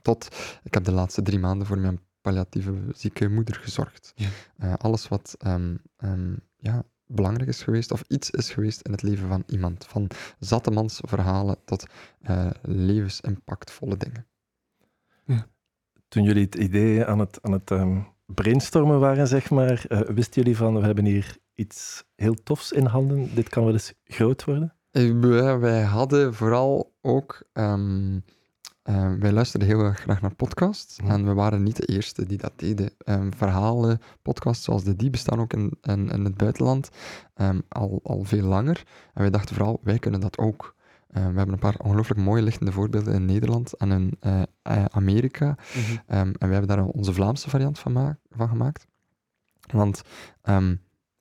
[0.02, 0.28] tot,
[0.62, 4.12] ik heb de laatste drie maanden voor mijn palliatieve zieke moeder gezorgd.
[4.14, 4.28] Ja.
[4.56, 9.02] Eh, alles wat ehm, ehm, ja, belangrijk is geweest, of iets is geweest in het
[9.02, 9.86] leven van iemand.
[9.88, 11.86] Van zattemans verhalen tot
[12.20, 14.26] eh, levensimpactvolle dingen.
[16.08, 20.42] Toen jullie het idee aan het, aan het ehm, brainstormen waren, zeg maar, eh, wisten
[20.42, 24.44] jullie van, we hebben hier iets heel tofs in handen, dit kan wel eens groot
[24.44, 24.74] worden?
[24.90, 27.42] Eh, wij- wij hadden vooral ook.
[27.52, 28.18] ehm,
[28.84, 31.00] eh, wij luisterden heel erg graag naar podcasts.
[31.00, 31.10] Mhm.
[31.10, 32.90] En we waren niet de eerste die dat deden.
[32.98, 36.90] Ehm, verhalen, podcasts zoals de die bestaan ook in, in, in het buitenland
[37.34, 38.82] ehm, al, al veel langer.
[39.14, 40.74] En wij dachten vooral, wij kunnen dat ook.
[41.14, 45.56] We hebben een paar ongelooflijk mooie lichtende voorbeelden in Nederland en in eh, eh, Amerika.
[46.06, 48.86] Ehm, en wij hebben daar onze Vlaamse variant van, ma- van gemaakt.
[49.72, 50.02] Want
[50.42, 50.76] ehm,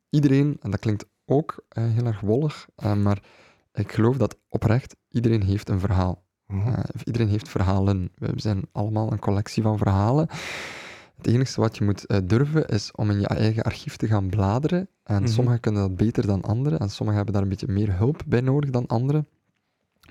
[0.09, 3.23] iedereen, en dat klinkt ook eh, heel erg wollig, maar
[3.73, 6.22] ik geloof dat oprecht iedereen heeft een verhaal.
[6.53, 6.67] Mhm.
[6.67, 8.09] Eh, iedereen heeft verhalen.
[8.17, 10.27] We zijn allemaal een collectie van verhalen.
[11.17, 14.29] Het enige wat je moet eh, durven is om in je eigen archief te gaan
[14.29, 14.87] bladeren.
[15.03, 15.31] En Mhm.
[15.31, 16.79] sommigen kunnen dat beter dan anderen.
[16.79, 19.27] En sommigen hebben daar een beetje meer hulp bij nodig dan anderen.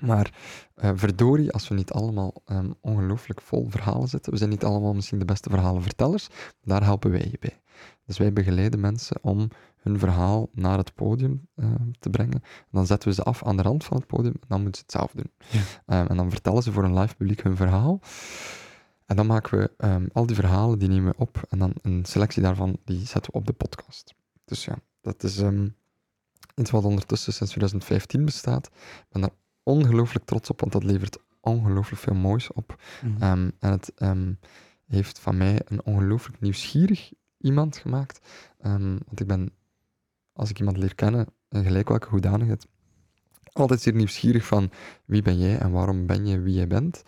[0.01, 0.33] Maar
[0.75, 4.31] eh, verdorie, als we niet allemaal ehm, ongelooflijk vol verhalen zitten.
[4.31, 6.27] We zijn niet allemaal misschien de beste verhalenvertellers.
[6.63, 7.57] Daar helpen wij je bij.
[8.05, 9.49] Dus wij begeleiden mensen om
[9.83, 12.41] hun verhaal naar het podium ehm, te brengen.
[12.43, 14.77] En dan zetten we ze af aan de rand van het podium en dan moeten
[14.77, 15.31] ze het zelf doen.
[15.49, 15.61] Ja.
[15.85, 17.99] Ehm, en dan vertellen ze voor een live publiek hun verhaal.
[19.05, 21.45] En dan maken we ehm, al die verhalen, die nemen we op.
[21.49, 24.13] En dan een selectie daarvan, die zetten we op de podcast.
[24.45, 25.67] Dus ja, dat is ehm,
[26.55, 28.65] iets wat ondertussen sinds 2015 bestaat.
[28.75, 32.81] Ik ben daar ongelooflijk trots op, want dat levert ongelooflijk veel moois op.
[33.01, 33.21] Mhm.
[33.21, 33.91] En het
[34.87, 38.19] heeft van mij een ongelooflijk nieuwsgierig iemand gemaakt.
[38.61, 39.51] Want ik ben,
[40.33, 42.67] als ik iemand leer kennen, in gelijk welke hoedanigheid,
[43.53, 44.71] altijd zeer nieuwsgierig van
[45.05, 47.03] wie ben jij en waarom ben je wie je bent.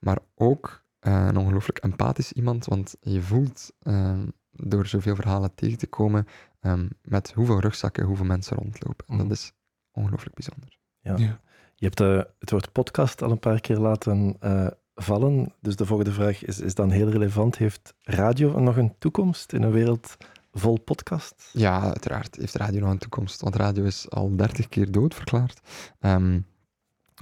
[0.00, 4.18] Maar ook uh, een ongelooflijk empathisch iemand, want je voelt uh,
[4.50, 6.26] door zoveel verhalen tegen te komen
[6.60, 9.06] um, met hoeveel rugzakken hoeveel mensen rondlopen.
[9.06, 9.34] En dat Mhm.
[9.34, 9.52] is
[9.92, 10.78] ongelooflijk bijzonder.
[11.00, 11.16] Ja.
[11.16, 11.40] Ja.
[11.74, 15.54] Je hebt eh, het woord podcast al een paar keer laten eh, vallen.
[15.60, 17.58] Dus de volgende vraag is, is dan heel relevant.
[17.58, 20.16] Heeft radio nog een toekomst in een wereld
[20.58, 21.50] vol podcast?
[21.52, 25.60] Ja, uiteraard heeft radio nog een toekomst, want radio is al dertig keer doodverklaard.
[26.00, 26.40] Ehm,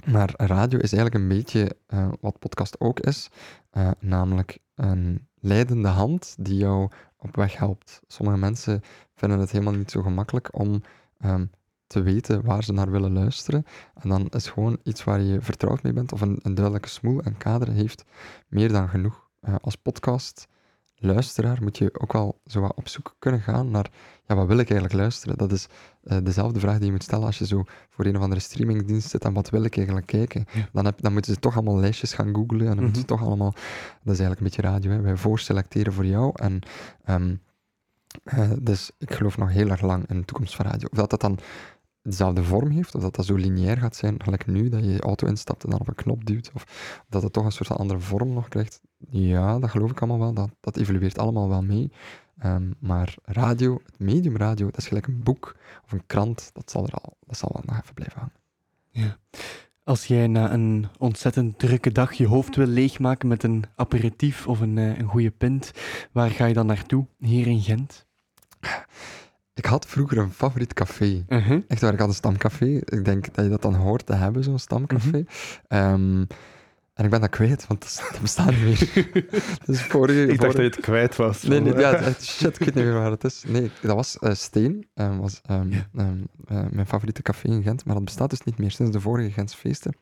[0.05, 3.29] maar radio is eigenlijk een beetje eh, wat podcast ook is,
[3.69, 8.01] eh, namelijk een leidende hand die jou op weg helpt.
[8.07, 8.81] Sommige mensen
[9.15, 10.81] vinden het helemaal niet zo gemakkelijk om
[11.19, 11.45] ehm,
[11.87, 13.65] te weten waar ze naar willen luisteren.
[13.93, 17.21] En dan is gewoon iets waar je vertrouwd mee bent of een, een duidelijke smoel
[17.21, 18.03] en kader heeft
[18.47, 19.29] meer dan genoeg.
[19.41, 20.47] Eh, als podcast
[20.99, 23.89] luisteraar moet je ook wel zo wat op zoek kunnen gaan naar
[24.25, 25.37] ja, wat wil ik eigenlijk luisteren?
[25.37, 25.67] Dat is
[26.03, 29.09] eh, dezelfde vraag die je moet stellen als je zo voor een of andere streamingdienst
[29.09, 30.45] zit en wat wil ik eigenlijk kijken?
[30.53, 30.67] Ja.
[30.73, 33.15] Dan, heb, dan moeten ze toch allemaal lijstjes gaan googlen en dan moeten ze Mhm.
[33.15, 33.51] toch allemaal...
[34.03, 35.01] Dat is eigenlijk een beetje radio, hè?
[35.01, 36.59] wij voorselecteren voor jou en...
[37.05, 37.35] ehm,
[38.23, 40.87] eh, dus ik geloof nog heel erg lang in de toekomst van radio.
[40.91, 41.39] Of dat dat dan
[42.09, 45.01] dezelfde vorm heeft, of dat dat zo lineair gaat zijn, gelijk nu, dat je je
[45.01, 46.65] auto instapt en dan op een knop duwt, of
[47.09, 48.81] dat het toch een soort van andere vorm nog krijgt.
[49.09, 50.33] Ja, dat geloof ik allemaal wel.
[50.33, 51.91] Dat, dat evolueert allemaal wel mee.
[52.37, 56.71] Ehm, maar radio, het medium radio, dat is gelijk een boek of een krant, dat
[56.71, 59.17] zal, er al, dat zal wel nog even blijven hangen.
[59.83, 64.59] Als jij na een ontzettend drukke dag je hoofd wil leegmaken met een aperitief of
[64.59, 65.71] een, eh, een goede pint,
[66.11, 68.05] waar ga je dan naartoe hier in Gent?
[69.57, 71.25] Ik had vroeger een favoriet café.
[71.29, 71.61] Uh-huh.
[71.67, 72.65] Echt waar, ik had een stamcafé.
[72.65, 75.25] Ik denk dat je dat dan hoort te hebben, zo'n stamcafé.
[75.67, 76.23] Ehm,
[76.93, 79.25] en ik ben dat kwijt, want dat, dat bestaat niet meer.
[79.65, 81.43] dus vorige, Ik dacht dat je het kwijt was.
[81.43, 83.43] Nee, nee, ja, het- shit, ik weet niet meer waar het is.
[83.47, 85.87] Nee, dat was eh, Steen, was ehm, Ja.
[85.95, 86.17] ehm,
[86.47, 89.31] eh, mijn favoriete café in Gent, maar dat bestaat dus niet meer sinds de vorige
[89.31, 89.95] Gentse feesten.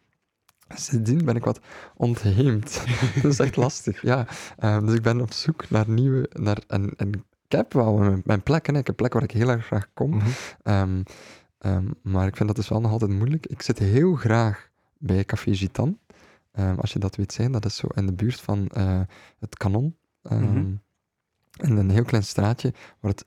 [0.75, 1.59] Sindsdien ben ik wat
[1.95, 2.83] ontheemd.
[3.21, 4.27] dat is echt lastig, ja.
[4.79, 6.29] Dus ik ben op zoek naar nieuwe...
[6.33, 8.71] Naar, en, en ik heb wel mijn, mijn plek, hè.
[8.71, 10.09] ik heb een plek waar ik heel erg graag kom.
[10.15, 10.27] mhm.
[10.63, 11.01] Ehm,
[11.57, 13.45] ehm, maar ik vind dat dus wel nog altijd moeilijk.
[13.45, 15.99] Ik zit heel graag bij Café Gitan.
[16.51, 19.01] Ehm, als je dat weet zijn, dat is zo in de buurt van eh,
[19.39, 19.95] het kanon.
[20.21, 20.73] Mhm.
[21.55, 23.25] In een heel klein straatje, waar het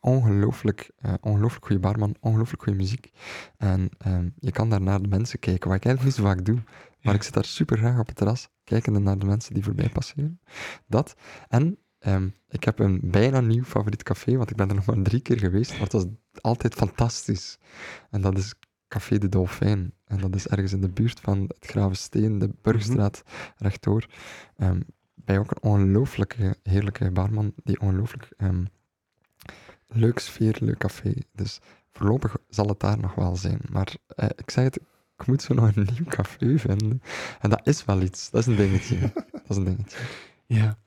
[0.00, 3.10] ongelooflijk, eh, ongelooflijk goede barman, ongelooflijk goede muziek.
[3.56, 3.90] En
[4.38, 6.54] je kan daar naar de mensen kijken, wat ik eigenlijk niet zo vaak doe.
[6.54, 6.64] Maar
[6.98, 7.12] Ja.
[7.12, 10.40] ik zit daar super graag op het terras, kijkende naar de mensen die voorbij passeren.
[10.86, 11.14] Dat.
[11.48, 15.02] En ehm, ik heb een bijna nieuw favoriet café, want ik ben er nog maar
[15.02, 16.04] drie keer geweest, maar het was
[16.40, 17.58] altijd fantastisch.
[18.10, 18.54] En dat is
[18.88, 19.92] Café de Dolfijn.
[20.04, 23.22] En dat is ergens in de buurt van het Gravensteen, de Burgstraat,
[23.56, 24.06] rechtdoor.
[24.56, 24.80] Ehm,
[25.14, 28.64] bij ook een ongelooflijke, heerlijke barman, die ongelooflijk ehm,
[29.86, 31.14] leuk sfeer, leuk café.
[31.32, 31.60] Dus
[31.92, 33.60] voorlopig zal het daar nog wel zijn.
[33.70, 34.76] Maar eh, ik zei het,
[35.18, 37.02] ik moet zo nog een nieuw café vinden.
[37.40, 38.98] En dat is wel iets, dat is een dingetje.
[39.32, 39.98] dat is een dingetje.
[40.46, 40.78] Ja.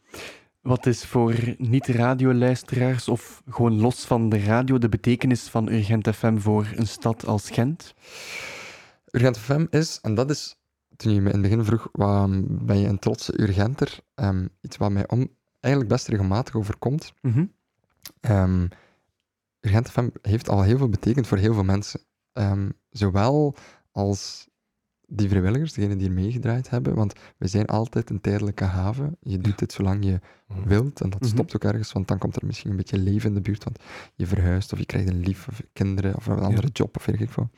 [0.61, 6.37] Wat is voor niet-radioluisteraars of gewoon los van de radio de betekenis van Urgent FM
[6.37, 7.93] voor een stad als Gent?
[9.11, 10.55] Urgent FM is, en dat is,
[10.95, 12.29] toen je me in het begin vroeg, wat,
[12.65, 13.99] ben je een trotse Urgenter?
[14.15, 17.13] Ehm, iets wat mij om, eigenlijk best regelmatig overkomt.
[17.21, 17.45] Mhm.
[18.19, 18.67] Ehm
[19.61, 21.99] Urgent FM heeft al heel veel betekend voor heel veel mensen.
[22.33, 23.55] Ehm, zowel
[23.91, 24.47] als
[25.13, 29.17] die vrijwilligers, degenen die er meegedraaid hebben, want we zijn altijd een tijdelijke haven.
[29.19, 30.67] Je doet dit zolang je Mhm.
[30.67, 31.29] wilt en dat Mhm.
[31.29, 33.79] stopt ook ergens, want dan komt er misschien een beetje leven in de buurt, want
[34.15, 37.21] je verhuist of je krijgt een lief of kinderen of een andere job of weet
[37.21, 37.49] ik veel.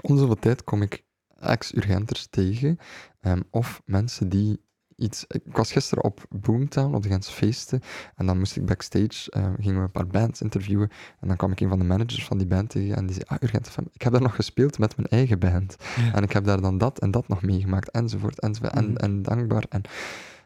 [0.00, 1.04] Om zoveel tijd kom ik
[1.40, 2.78] ex-urgenters tegen
[3.20, 4.60] ehm, of mensen die
[4.96, 5.24] iets...
[5.28, 7.80] Ik was gisteren op Boomtown, op de Gentse feesten,
[8.16, 11.52] en dan moest ik backstage, eh, gingen we een paar bands interviewen, en dan kwam
[11.52, 13.84] ik een van de managers van die band tegen, en die zei, ah, Urgent FM,
[13.92, 15.76] ik heb daar nog gespeeld met mijn eigen band.
[15.96, 16.14] Ja.
[16.14, 18.96] En ik heb daar dan dat en dat nog meegemaakt, enzovoort, enzovoort, en, Mhm.
[18.96, 19.64] en dankbaar.
[19.68, 19.82] En,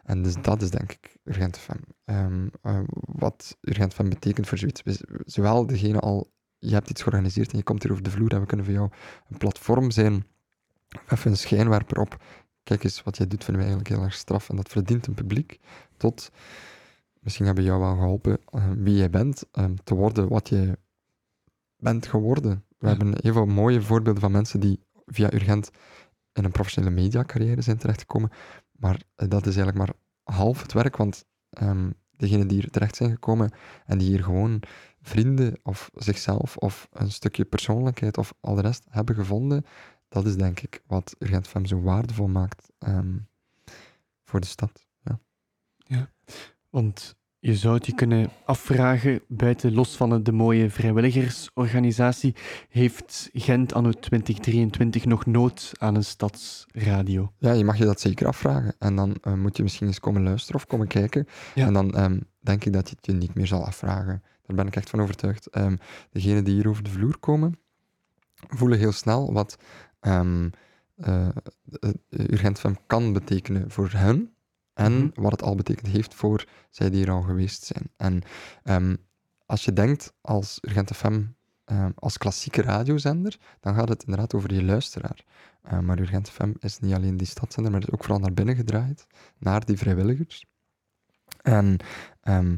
[0.05, 1.79] en dus dat is denk ik Urgent FM.
[2.05, 4.83] Ehm, eh, wat Urgent FM betekent voor zoiets.
[5.25, 8.41] Zowel degene al, je hebt iets georganiseerd en je komt hier over de vloer en
[8.41, 8.91] we kunnen voor jou
[9.29, 10.27] een platform zijn,
[11.09, 12.17] even een schijnwerper op.
[12.67, 15.15] Kijk eens, wat jij doet vinden wij eigenlijk heel erg straf en dat verdient een
[15.15, 15.59] publiek.
[15.97, 16.31] Tot,
[17.21, 20.79] misschien hebben we jou wel geholpen, eh, wie jij bent, ehm, te worden wat je
[21.77, 22.65] bent geworden.
[22.79, 22.97] We Ja.
[22.97, 25.71] hebben heel veel mooie voorbeelden van mensen die via Urgent
[26.33, 28.31] in een professionele mediacarrière zijn terechtgekomen.
[28.73, 29.95] Maar eh, dat is eigenlijk maar
[30.35, 31.25] half het werk, want
[32.11, 33.51] degenen die er terecht zijn gekomen
[33.85, 34.63] en die hier gewoon
[35.03, 39.65] vrienden of zichzelf of een stukje persoonlijkheid of al de rest hebben gevonden,
[40.09, 43.17] dat is denk ik wat Urgent FM zo waardevol maakt ehm,
[44.25, 44.87] voor de stad.
[45.89, 46.11] Ja.
[46.71, 52.35] Want Je zou het je kunnen afvragen, buiten los van de mooie vrijwilligersorganisatie,
[52.69, 57.33] heeft Gent anno 2023 nog nood aan een stadsradio?
[57.39, 58.75] Ja, je mag je dat zeker afvragen.
[58.79, 61.27] En dan uh, moet je misschien eens komen luisteren of komen kijken.
[61.55, 61.67] Ja.
[61.67, 64.23] En dan um, denk ik dat je het je niet meer zal afvragen.
[64.43, 65.57] Daar ben ik echt van overtuigd.
[65.57, 65.79] Um,
[66.11, 67.59] degenen die hier over de vloer komen,
[68.49, 69.59] voelen heel snel wat
[70.07, 70.51] um,
[70.97, 71.29] uh,
[72.11, 74.35] Urgent FM kan betekenen voor hen
[74.75, 75.23] en mm -hmm.
[75.23, 77.91] wat het al betekend heeft voor zij die er al geweest zijn.
[77.97, 78.23] En
[78.65, 78.97] um,
[79.47, 81.23] als je denkt als Urgent FM
[81.67, 85.25] um, als klassieke radiozender, dan gaat het inderdaad over je luisteraar.
[85.73, 88.57] Uh, maar Urgent FM is niet alleen die stadszender, maar is ook vooral naar binnen
[88.57, 89.07] gedraaid,
[89.39, 90.47] naar die vrijwilligers.
[91.43, 91.77] En
[92.25, 92.57] um,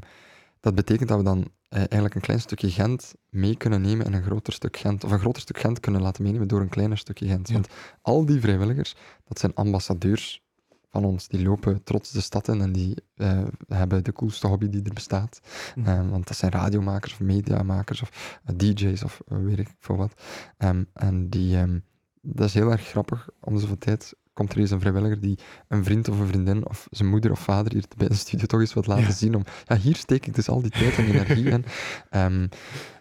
[0.68, 4.12] dat betekent dat we dan uh, eigenlijk een klein stukje Gent mee kunnen nemen in
[4.12, 6.98] een groter stuk Gent, of een groter stuk Gent kunnen laten meenemen door een kleiner
[6.98, 7.48] stukje Gent.
[7.48, 7.54] Ja.
[7.54, 7.68] Want
[8.02, 10.42] al die vrijwilligers, dat zijn ambassadeurs
[10.90, 14.68] van ons, die lopen trots de stad in en die uh, hebben de coolste hobby
[14.68, 15.40] die er bestaat.
[15.74, 15.86] Mm.
[15.86, 19.96] Um, want dat zijn radiomakers of mediamakers of uh, DJ's of uh, weet ik veel
[19.96, 20.22] wat.
[20.58, 21.84] Um, en die, um,
[22.20, 23.28] dat is heel erg grappig.
[23.40, 26.86] Om zoveel tijd komt er eens een vrijwilliger die een vriend of een vriendin of
[26.90, 29.10] zijn moeder of vader hier bij de studio toch eens wat laten ja.
[29.10, 29.34] zien.
[29.34, 31.64] Om, ja, hier steek ik dus al die tijd en energie in.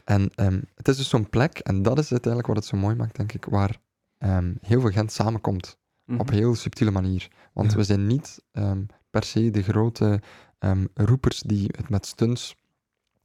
[0.04, 0.32] en
[0.76, 3.34] het is dus zo'n plek, en dat is uiteindelijk wat het zo mooi maakt, denk
[3.34, 3.78] ik, waar
[4.62, 5.78] heel veel Gent samenkomt.
[6.18, 7.28] Op een heel subtiele manier.
[7.54, 7.78] Want ja.
[7.78, 8.44] we zijn niet
[9.10, 10.22] per se de grote
[10.94, 12.56] roepers die het met stunts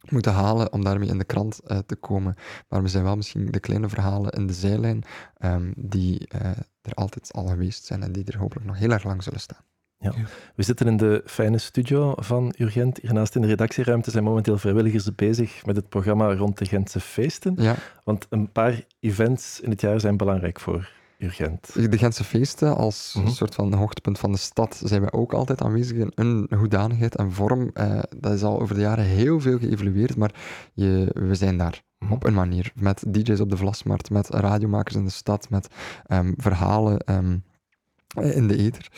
[0.08, 2.34] moeten halen om daarmee in de krant uh, te komen.
[2.68, 5.02] Maar we zijn wel misschien de kleine verhalen in de zijlijn
[5.44, 6.40] um, die uh,
[6.82, 9.64] er altijd al geweest zijn en die er hopelijk nog heel erg lang zullen staan.
[9.98, 10.12] Ja.
[10.54, 12.98] We zitten in de fijne studio van Urgent.
[13.02, 17.54] Hiernaast in de redactieruimte zijn momenteel vrijwilligers bezig met het programma rond de Gentse feesten.
[17.56, 17.74] Ja.
[18.04, 20.90] Want een paar events in het jaar zijn belangrijk voor
[21.74, 23.32] De Gentse feesten als mm -hmm.
[23.32, 27.32] soort van hoogtepunt van de stad zijn wij ook altijd aanwezig in een hoedanigheid en
[27.32, 27.70] vorm.
[27.74, 30.34] Uh, dat is al over de jaren heel veel geëvolueerd, maar
[30.72, 31.82] je, we zijn daar.
[31.98, 32.12] -hmm.
[32.12, 32.72] Op een manier.
[32.74, 35.68] Met DJ's op de Vlasmarkt, met radiomakers in de stad, met
[36.08, 37.44] um, verhalen um,
[38.20, 38.90] in de ether.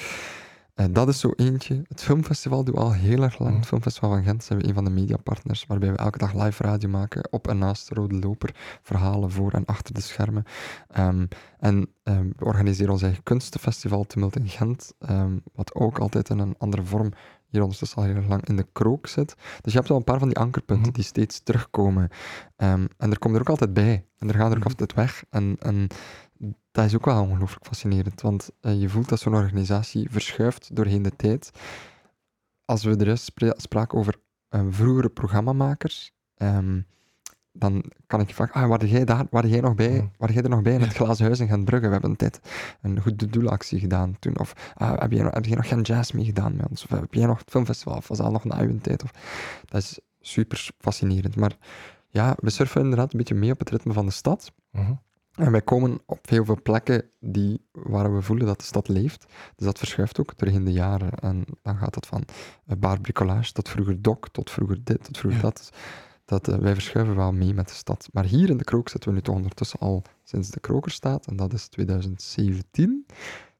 [0.74, 1.82] Uh, dat is zo eentje.
[1.88, 3.56] Het filmfestival doen we al heel erg lang.
[3.56, 6.62] Het filmfestival van Gent zijn we een van de mediapartners, waarbij we elke dag live
[6.62, 10.44] radio maken, op en naast de Rode Loper, verhalen voor en achter de schermen.
[10.98, 16.28] Um, en um, we organiseren ons eigen kunstenfestival Tumult in Gent, um, wat ook altijd
[16.28, 17.12] in een andere vorm
[17.46, 19.34] hier ondertussen al heel erg lang in de krook zit.
[19.60, 22.08] Dus je hebt wel een paar van die ankerpunten die steeds terugkomen.
[22.56, 24.06] en er komt er ook altijd bij.
[24.18, 25.24] En er gaan er ook altijd weg.
[25.30, 25.86] En, en
[26.70, 31.02] dat is ook wel ongelooflijk fascinerend, want uh, je voelt dat zo'n organisatie verschuift doorheen
[31.02, 31.50] de tijd.
[32.64, 34.14] Als we er spra spraken over
[34.50, 36.86] uh, vroegere programmamakers, um,
[37.56, 40.42] dan kan ik je vragen, ah, waar jij, daar, waar jij, nog bij, waar jij
[40.42, 41.86] er nog bij in het glazen huis in Gentbrugge?
[41.86, 42.40] We hebben een tijd
[42.82, 44.38] een goed doelactie gedaan toen.
[44.38, 46.84] Of ah, heb, jij, heb jij nog geen jazz meegedaan met ons?
[46.84, 47.96] Of heb jij nog het filmfestival?
[47.96, 49.02] Of was dat nog een oude tijd?
[49.02, 49.10] Of,
[49.64, 51.36] dat is super fascinerend.
[51.36, 51.56] Maar
[52.08, 54.52] ja, we surfen inderdaad een beetje mee op het ritme van de stad.
[54.70, 55.00] -hmm.
[55.34, 59.26] En wij komen op heel veel plekken die, waar we voelen dat de stad leeft.
[59.56, 61.10] Dus dat verschuift ook doorheen de jaren.
[61.10, 62.24] En dan gaat het van
[62.66, 65.46] uh, bar bricolage tot vroeger dok, tot vroeger dit, tot vroeger ja.
[65.46, 65.70] dat.
[66.24, 68.08] dat uh, wij verschuiven wel mee met de stad.
[68.12, 71.26] Maar hier in de krook zitten we nu toch ondertussen al sinds de kroker staat.
[71.26, 73.06] En dat is 2017.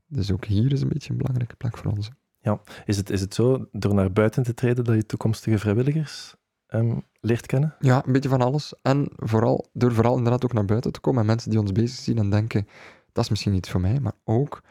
[0.07, 2.11] Dus ook hier is een beetje een belangrijke plek voor ons.
[2.41, 6.35] Ja, is het, is het zo, door naar buiten te treden, dat je toekomstige vrijwilligers
[6.75, 7.75] um, leert kennen?
[7.81, 8.75] Ja, een beetje van alles.
[8.83, 11.99] En vooral, door vooral inderdaad ook naar buiten te komen en mensen die ons bezig
[11.99, 12.67] zien en denken,
[13.13, 14.63] dat is misschien niet voor mij, maar ook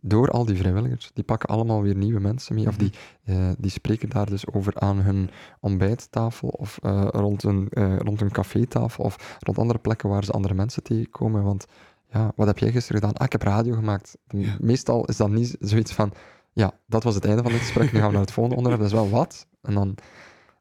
[0.00, 1.10] door al die vrijwilligers.
[1.14, 2.92] Die pakken allemaal weer nieuwe mensen mee, of die,
[3.24, 8.20] uh, die spreken daar dus over aan hun ontbijttafel, of uh, rond, een, uh, rond
[8.20, 11.42] een cafétafel, of rond andere plekken waar ze andere mensen tegenkomen.
[11.42, 11.66] Want
[12.12, 13.16] ja, wat heb jij gisteren gedaan?
[13.16, 14.16] Ah, ik heb radio gemaakt.
[14.28, 14.56] Ja.
[14.60, 16.12] Meestal is dat niet zoiets van,
[16.52, 18.84] ja, dat was het einde van het gesprek, nu gaan we naar het volgende onderwerp.
[18.84, 19.46] Dat is wel wat.
[19.62, 19.94] En dan,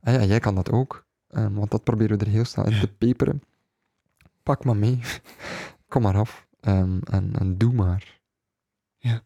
[0.02, 1.06] ah ja, jij kan dat ook.
[1.30, 3.44] Um, want dat proberen we er heel snel in te peperen.
[4.44, 5.00] Pak maar mee.
[5.90, 6.48] Kom maar af.
[6.62, 8.22] Um, en, en doe maar.
[8.98, 9.22] Ja.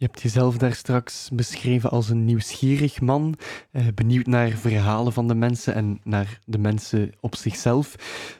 [0.00, 3.34] Je hebt jezelf daar straks beschreven als een nieuwsgierig man,
[3.70, 7.94] eh, benieuwd naar verhalen van de mensen en naar de mensen op zichzelf.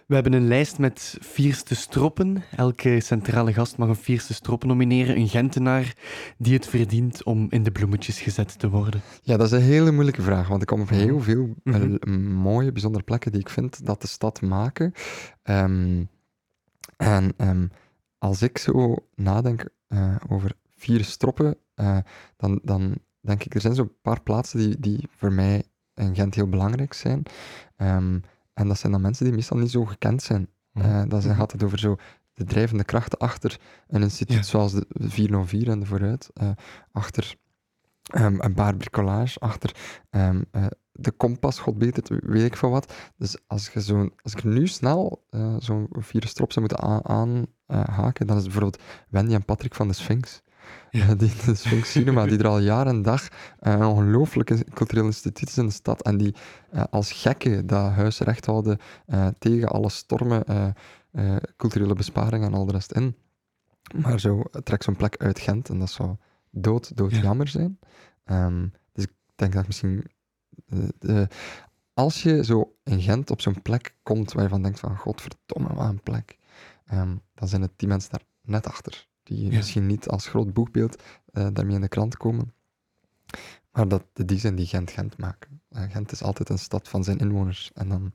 [0.07, 2.43] We hebben een lijst met vierste stroppen.
[2.57, 5.95] Elke centrale gast mag een vierste stroppen nomineren, een Gentenaar
[6.39, 9.01] die het verdient om in de bloemetjes gezet te worden.
[9.23, 11.99] Ja, dat is een hele moeilijke vraag, want ik kom op heel veel mm -hmm.
[12.01, 14.93] uh, mooie, bijzondere plekken die ik vind dat de stad maken.
[15.45, 16.09] Um,
[16.97, 17.71] en um,
[18.19, 21.99] als ik zo nadenk uh, over vier stroppen, uh,
[22.37, 26.35] dan, dan denk ik, er zijn zo'n paar plaatsen die, die voor mij in Gent
[26.35, 27.23] heel belangrijk zijn.
[27.77, 28.23] Um,
[28.55, 30.49] en dat zijn dan mensen die meestal niet zo gekend zijn.
[30.73, 31.97] Uh, dan gaat het over zo
[32.33, 34.43] de drijvende krachten achter een instituut ja.
[34.43, 36.51] zoals de 404 en de Vooruit, uh,
[36.93, 37.37] achter
[38.11, 39.75] Ehm, een paar bricolage achter.
[40.11, 42.93] Ehm, eh, de kompas, god beter, weet ik veel wat.
[43.17, 45.25] Dus als, je zo, als ik nu snel
[45.59, 49.95] zo'n vier strop zou moeten aanhaken, dan is het bijvoorbeeld Wendy en Patrick van de
[49.95, 50.43] Sphinx.
[50.91, 51.15] Ja.
[51.15, 53.29] die Sphinx Cinema, die er al jaren en dag
[53.63, 56.35] uh, ongelooflijke cultureel instituut is in de stad en die
[56.91, 58.79] als gekken dat huis recht houden
[59.39, 60.45] tegen alle stormen,
[61.57, 63.17] culturele besparingen en al de rest in.
[63.95, 66.17] Maar zo trek zo'n plek uit Gent en dat zou
[66.51, 67.79] dood, dood jammer zijn.
[68.25, 70.05] Ehm, dus ik denk dat misschien...
[70.99, 71.29] De,
[71.95, 75.75] als je zo in Gent op zo'n plek komt waar je van denkt van godverdomme,
[75.75, 76.39] wat een plek.
[76.87, 79.09] Ehm, dan zijn het die mensen daar net achter.
[79.23, 81.03] Die misschien niet als groot boekbeeld
[81.33, 82.53] uh, daarmee in de krant komen.
[83.73, 85.61] Maar dat die zijn die Gent Gent maken.
[85.71, 87.71] Uh, Gent is altijd een stad van zijn inwoners.
[87.75, 88.13] En dan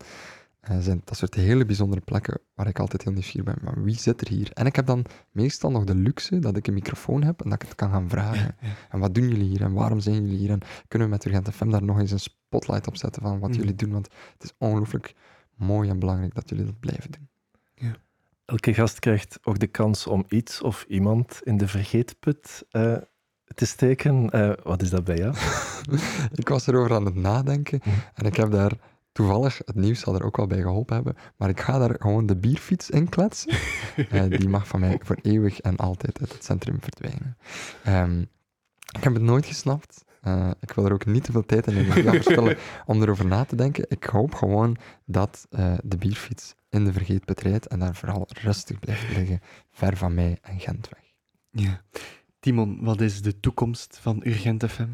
[0.70, 3.64] uh, zijn dat soort hele bijzondere plekken waar ik altijd heel nieuwsgierig ben.
[3.64, 4.51] Maar wie zit er hier?
[4.53, 7.62] En ik heb dan meestal nog de luxe dat ik een microfoon heb en dat
[7.62, 8.56] ik het kan gaan vragen.
[8.89, 9.62] En wat doen jullie hier?
[9.62, 10.49] En waarom zijn jullie hier?
[10.49, 13.49] En kunnen we met Urgent FM daar nog eens een spotlight op zetten van wat
[13.49, 13.60] mhm.
[13.60, 13.91] jullie doen?
[13.91, 15.16] Want het is ongelooflijk
[15.56, 17.28] mooi en belangrijk dat jullie dat blijven doen.
[17.76, 17.95] Ja.
[18.46, 22.98] Elke gast krijgt ook de kans om iets of iemand in de vergeetput uh,
[23.56, 24.30] te steken.
[24.36, 25.36] Uh, wat is dat bij jou?
[26.41, 28.00] ik was erover aan het nadenken mhm.
[28.14, 28.78] en ik heb daar
[29.16, 32.26] Toevallig, het nieuws zal er ook wel bij geholpen hebben, maar ik ga daar gewoon
[32.26, 33.58] de bierfiets in kletsen.
[34.12, 37.38] uh, die mag van mij voor eeuwig en altijd uit het centrum verdwijnen.
[37.88, 38.30] Um,
[38.98, 40.04] ik heb het nooit gesnapt.
[40.24, 43.26] Uh, ik wil er ook niet te veel tijd en energie aan verspillen om erover
[43.26, 43.86] na te denken.
[43.88, 48.80] Ik hoop gewoon dat uh, de bierfiets in de vergeetput rijdt en daar vooral rustig
[48.80, 49.40] blijft liggen,
[49.72, 51.04] ver van mij en Gent weg.
[51.50, 51.82] Ja.
[52.40, 54.88] Timon, wat is de toekomst van Urgent FM?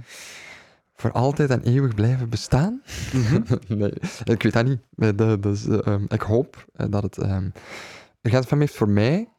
[1.02, 2.82] voor altijd en eeuwig blijven bestaan?
[3.14, 3.42] Mhm.
[3.80, 5.44] nee, ik weet dat niet.
[5.44, 7.18] Dus, um, ik hoop eh, dat het...
[7.18, 7.52] Um,
[8.22, 9.30] Urgent FM heeft voor mij...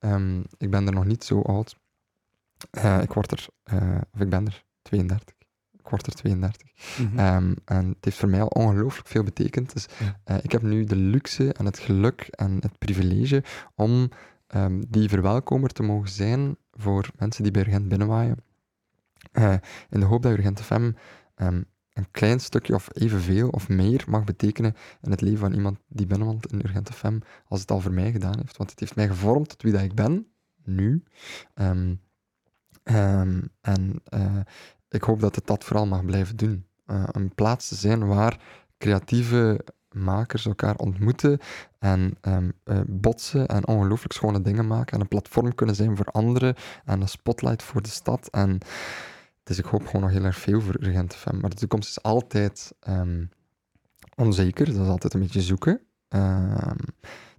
[0.00, 1.76] Um, ik ben er nog niet zo oud.
[2.78, 3.46] Uh, ik word er...
[3.72, 5.33] Uh, of ik ben er 32.
[5.84, 6.68] Ik word er 32.
[6.98, 7.56] Mm -hmm.
[7.64, 9.72] en het heeft voor mij al ongelooflijk veel betekend.
[9.72, 9.86] Dus
[10.24, 10.40] ja.
[10.42, 13.42] ik heb nu de luxe en het geluk en het privilege
[13.74, 14.08] om
[14.88, 18.36] die verwelkomer te mogen zijn voor mensen die bij Urgent binnenwaaien.
[19.32, 19.54] Uh,
[19.90, 20.92] in de hoop dat Urgent FM
[21.36, 25.78] um, een klein stukje of evenveel of meer mag betekenen in het leven van iemand
[25.88, 27.18] die binnenwandelt in Urgent FM,
[27.48, 28.56] als het al voor mij gedaan heeft.
[28.56, 30.26] Want het heeft mij gevormd tot wie dat ik ben,
[30.64, 31.02] nu.
[31.54, 32.00] Um,
[32.84, 34.40] en uh,
[34.94, 36.66] ik hoop dat het dat vooral mag blijven doen.
[36.86, 38.40] Uh, een plaats te zijn waar
[38.78, 41.38] creatieve makers elkaar ontmoeten
[41.78, 46.06] en um, uh, botsen en ongelooflijk schone dingen maken en een platform kunnen zijn voor
[46.06, 48.28] anderen en een spotlight voor de stad.
[48.30, 48.58] En
[49.42, 51.40] dus ik hoop gewoon nog heel erg veel voor Urgent FM.
[51.40, 53.30] Maar de toekomst is altijd um,
[54.14, 54.66] onzeker.
[54.66, 55.80] Dat is altijd een beetje zoeken.
[56.08, 56.76] Um,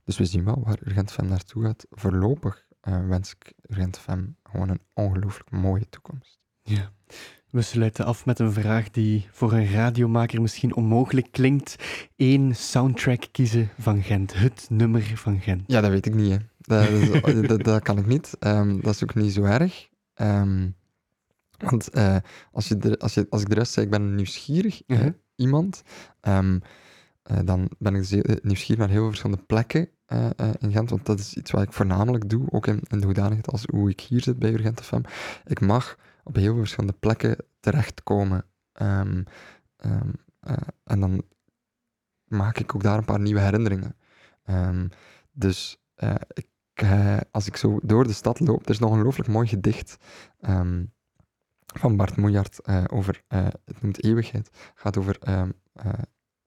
[0.04, 1.86] dus we zien wel waar Urgent FM naartoe gaat.
[1.90, 6.40] Voorlopig uh, wens ik Urgent FM gewoon een ongelooflijk mooie toekomst.
[6.62, 6.92] Ja.
[7.56, 11.76] We sluiten af met een vraag die voor een radiomaker misschien onmogelijk klinkt.
[12.16, 14.34] Eén soundtrack kiezen van Gent.
[14.34, 15.64] Het nummer van Gent.
[15.68, 16.32] Ja, dat weet ik niet.
[16.32, 16.38] Hè.
[16.62, 18.38] Dat, dat, dat, kan ik niet.
[18.40, 19.90] Um, dat is ook niet zo erg.
[20.16, 20.76] Um,
[21.58, 22.18] want uh,
[22.52, 25.00] als, je de, als, je, als ik de rest zei, ik ben een nieuwsgierig uh
[25.00, 25.14] -huh.
[25.36, 25.84] iemand,
[26.22, 26.62] um,
[27.32, 29.90] uh, dan ben ik zeer, eh, nieuwsgierig naar heel veel verschillende plekken
[30.60, 33.52] in Gent, want dat is iets wat ik voornamelijk doe, ook in, in de hoedanigheid
[33.52, 35.02] als hoe ik hier zit bij Urgent FM.
[35.46, 38.46] Ik mag op heel veel verschillende plekken terechtkomen.
[38.82, 39.24] Um,
[39.86, 40.14] um,
[40.84, 41.24] en dan
[42.24, 43.96] maak ik ook daar een paar nieuwe herinneringen.
[45.32, 45.78] dus
[46.34, 46.48] ik,
[47.32, 49.98] als ik zo door de stad loop, er is nog een ongelooflijk mooi gedicht
[51.66, 53.22] van Bart Moejaert over,
[53.66, 55.20] het noemt eeuwigheid, gaat over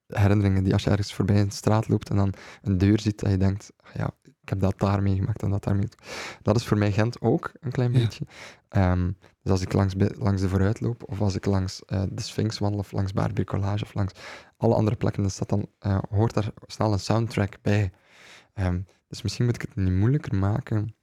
[0.06, 3.30] herinneringen die als je ergens voorbij een straat loopt en dan een deur ziet dat
[3.30, 6.38] je denkt, ja, ik heb dat daar meegemaakt en dat daar meegemaakt.
[6.42, 8.26] Dat is voor mij Gent ook een klein beetje.
[8.76, 9.16] Um,
[9.48, 12.80] dus als ik langs, langs de vooruit loop, of als ik langs de Sphinx wandel,
[12.80, 14.12] of langs Bar Bricolage, of langs
[14.56, 15.68] alle andere plekken in de stad, dan
[16.10, 17.92] hoort daar snel een soundtrack bij.
[18.54, 20.94] Um, dus misschien moet ik het niet moeilijker maken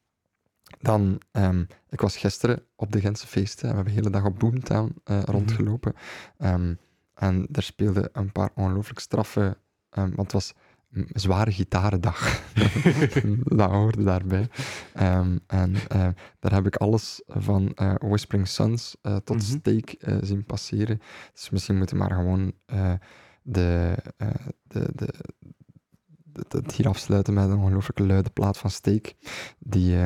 [0.79, 4.25] dan, um, ik was gisteren op de Gentse feesten en we hebben de hele dag
[4.25, 5.95] op Boomtown uh, rondgelopen.
[6.39, 6.79] Um,
[7.13, 9.57] en daar speelden een paar ongelooflijk straffe,
[9.89, 10.53] want het was
[11.13, 12.41] zware gitarendag.
[13.43, 14.49] dat hoorde daarbij.
[14.93, 15.41] en
[15.95, 16.07] uh,
[16.39, 19.59] daar heb ik alles van uh, Whispering Suns tot mm -hmm.
[19.59, 21.01] Steak zien passeren.
[21.33, 22.53] Dus misschien moeten we maar gewoon
[23.41, 23.97] de,
[24.63, 25.13] de, de,
[26.47, 29.13] het hier afsluiten met een ongelooflijke luide plaat van Steak,
[29.59, 29.97] die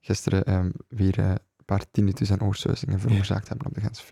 [0.00, 4.04] gisteren um, weer een paar tinnitus en oorsuizingen veroorzaakt hebben op de Gentse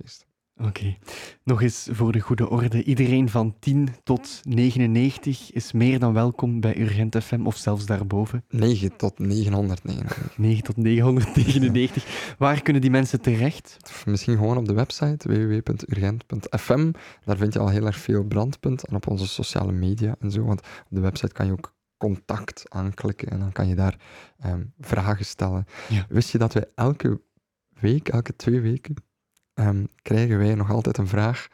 [0.66, 0.96] Oké.
[1.44, 2.84] Nog eens voor de goede orde.
[2.84, 8.44] Iedereen van 10 tot 99 is meer dan welkom bij Urgent FM of zelfs daarboven.
[8.48, 10.38] 9 tot 999.
[10.38, 12.34] 9 tot 999.
[12.38, 13.76] Waar kunnen die mensen terecht?
[14.04, 16.92] Misschien gewoon op de website www.urgent.fm.
[17.24, 20.44] Daar vind je al heel erg veel brandpunt en op onze sociale media en zo.
[20.44, 23.96] Want op de website kan je ook contact aanklikken en dan kan je daar
[24.38, 25.64] ehm, vragen stellen.
[25.88, 26.06] Ja.
[26.08, 27.20] Wist je dat wij elke
[27.80, 28.94] week, elke twee weken,
[29.54, 31.48] ehm, krijgen wij nog altijd een vraag.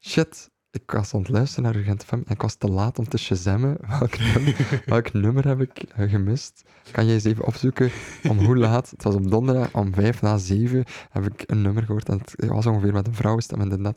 [0.00, 3.08] Shit, ik was aan het luisteren naar Urgent FM en ik was te laat om
[3.08, 3.76] te shazammen.
[3.98, 6.62] Welk nummer, welk nummer heb ik eh, gemist?
[6.90, 7.90] Kan jij eens even opzoeken
[8.28, 8.90] om hoe laat?
[8.90, 12.46] Het was op donderdag om vijf na zeven heb ik een nummer gehoord en het
[12.48, 13.96] was ongeveer met een vrouwenstem en dit dat.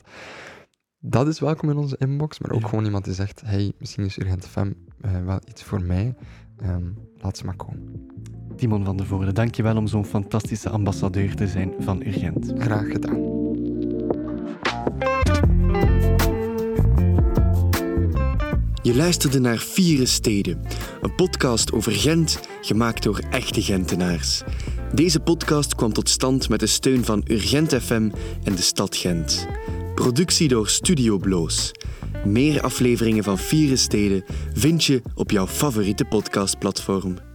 [0.98, 2.68] Dat is welkom in onze inbox, maar ook Ja.
[2.68, 6.14] gewoon iemand die zegt, hey, misschien is Urgent FM eh, wel iets voor mij.
[6.56, 6.84] Ehm,
[7.18, 8.06] laat ze maar komen.
[8.56, 12.52] Timon van der Voorde, dankjewel om zo'n fantastische ambassadeur te zijn van Urgent.
[12.58, 13.35] Graag gedaan.
[18.86, 20.62] Je luisterde naar Vieren Steden,
[21.00, 24.42] een podcast over Gent, gemaakt door echte Gentenaars.
[24.94, 28.10] Deze podcast kwam tot stand met de steun van Urgent FM
[28.44, 29.46] en de stad Gent.
[29.94, 31.72] Productie door Studio Bloos.
[32.24, 34.24] Meer afleveringen van Vieren Steden
[34.54, 37.25] vind je op jouw favoriete podcastplatform.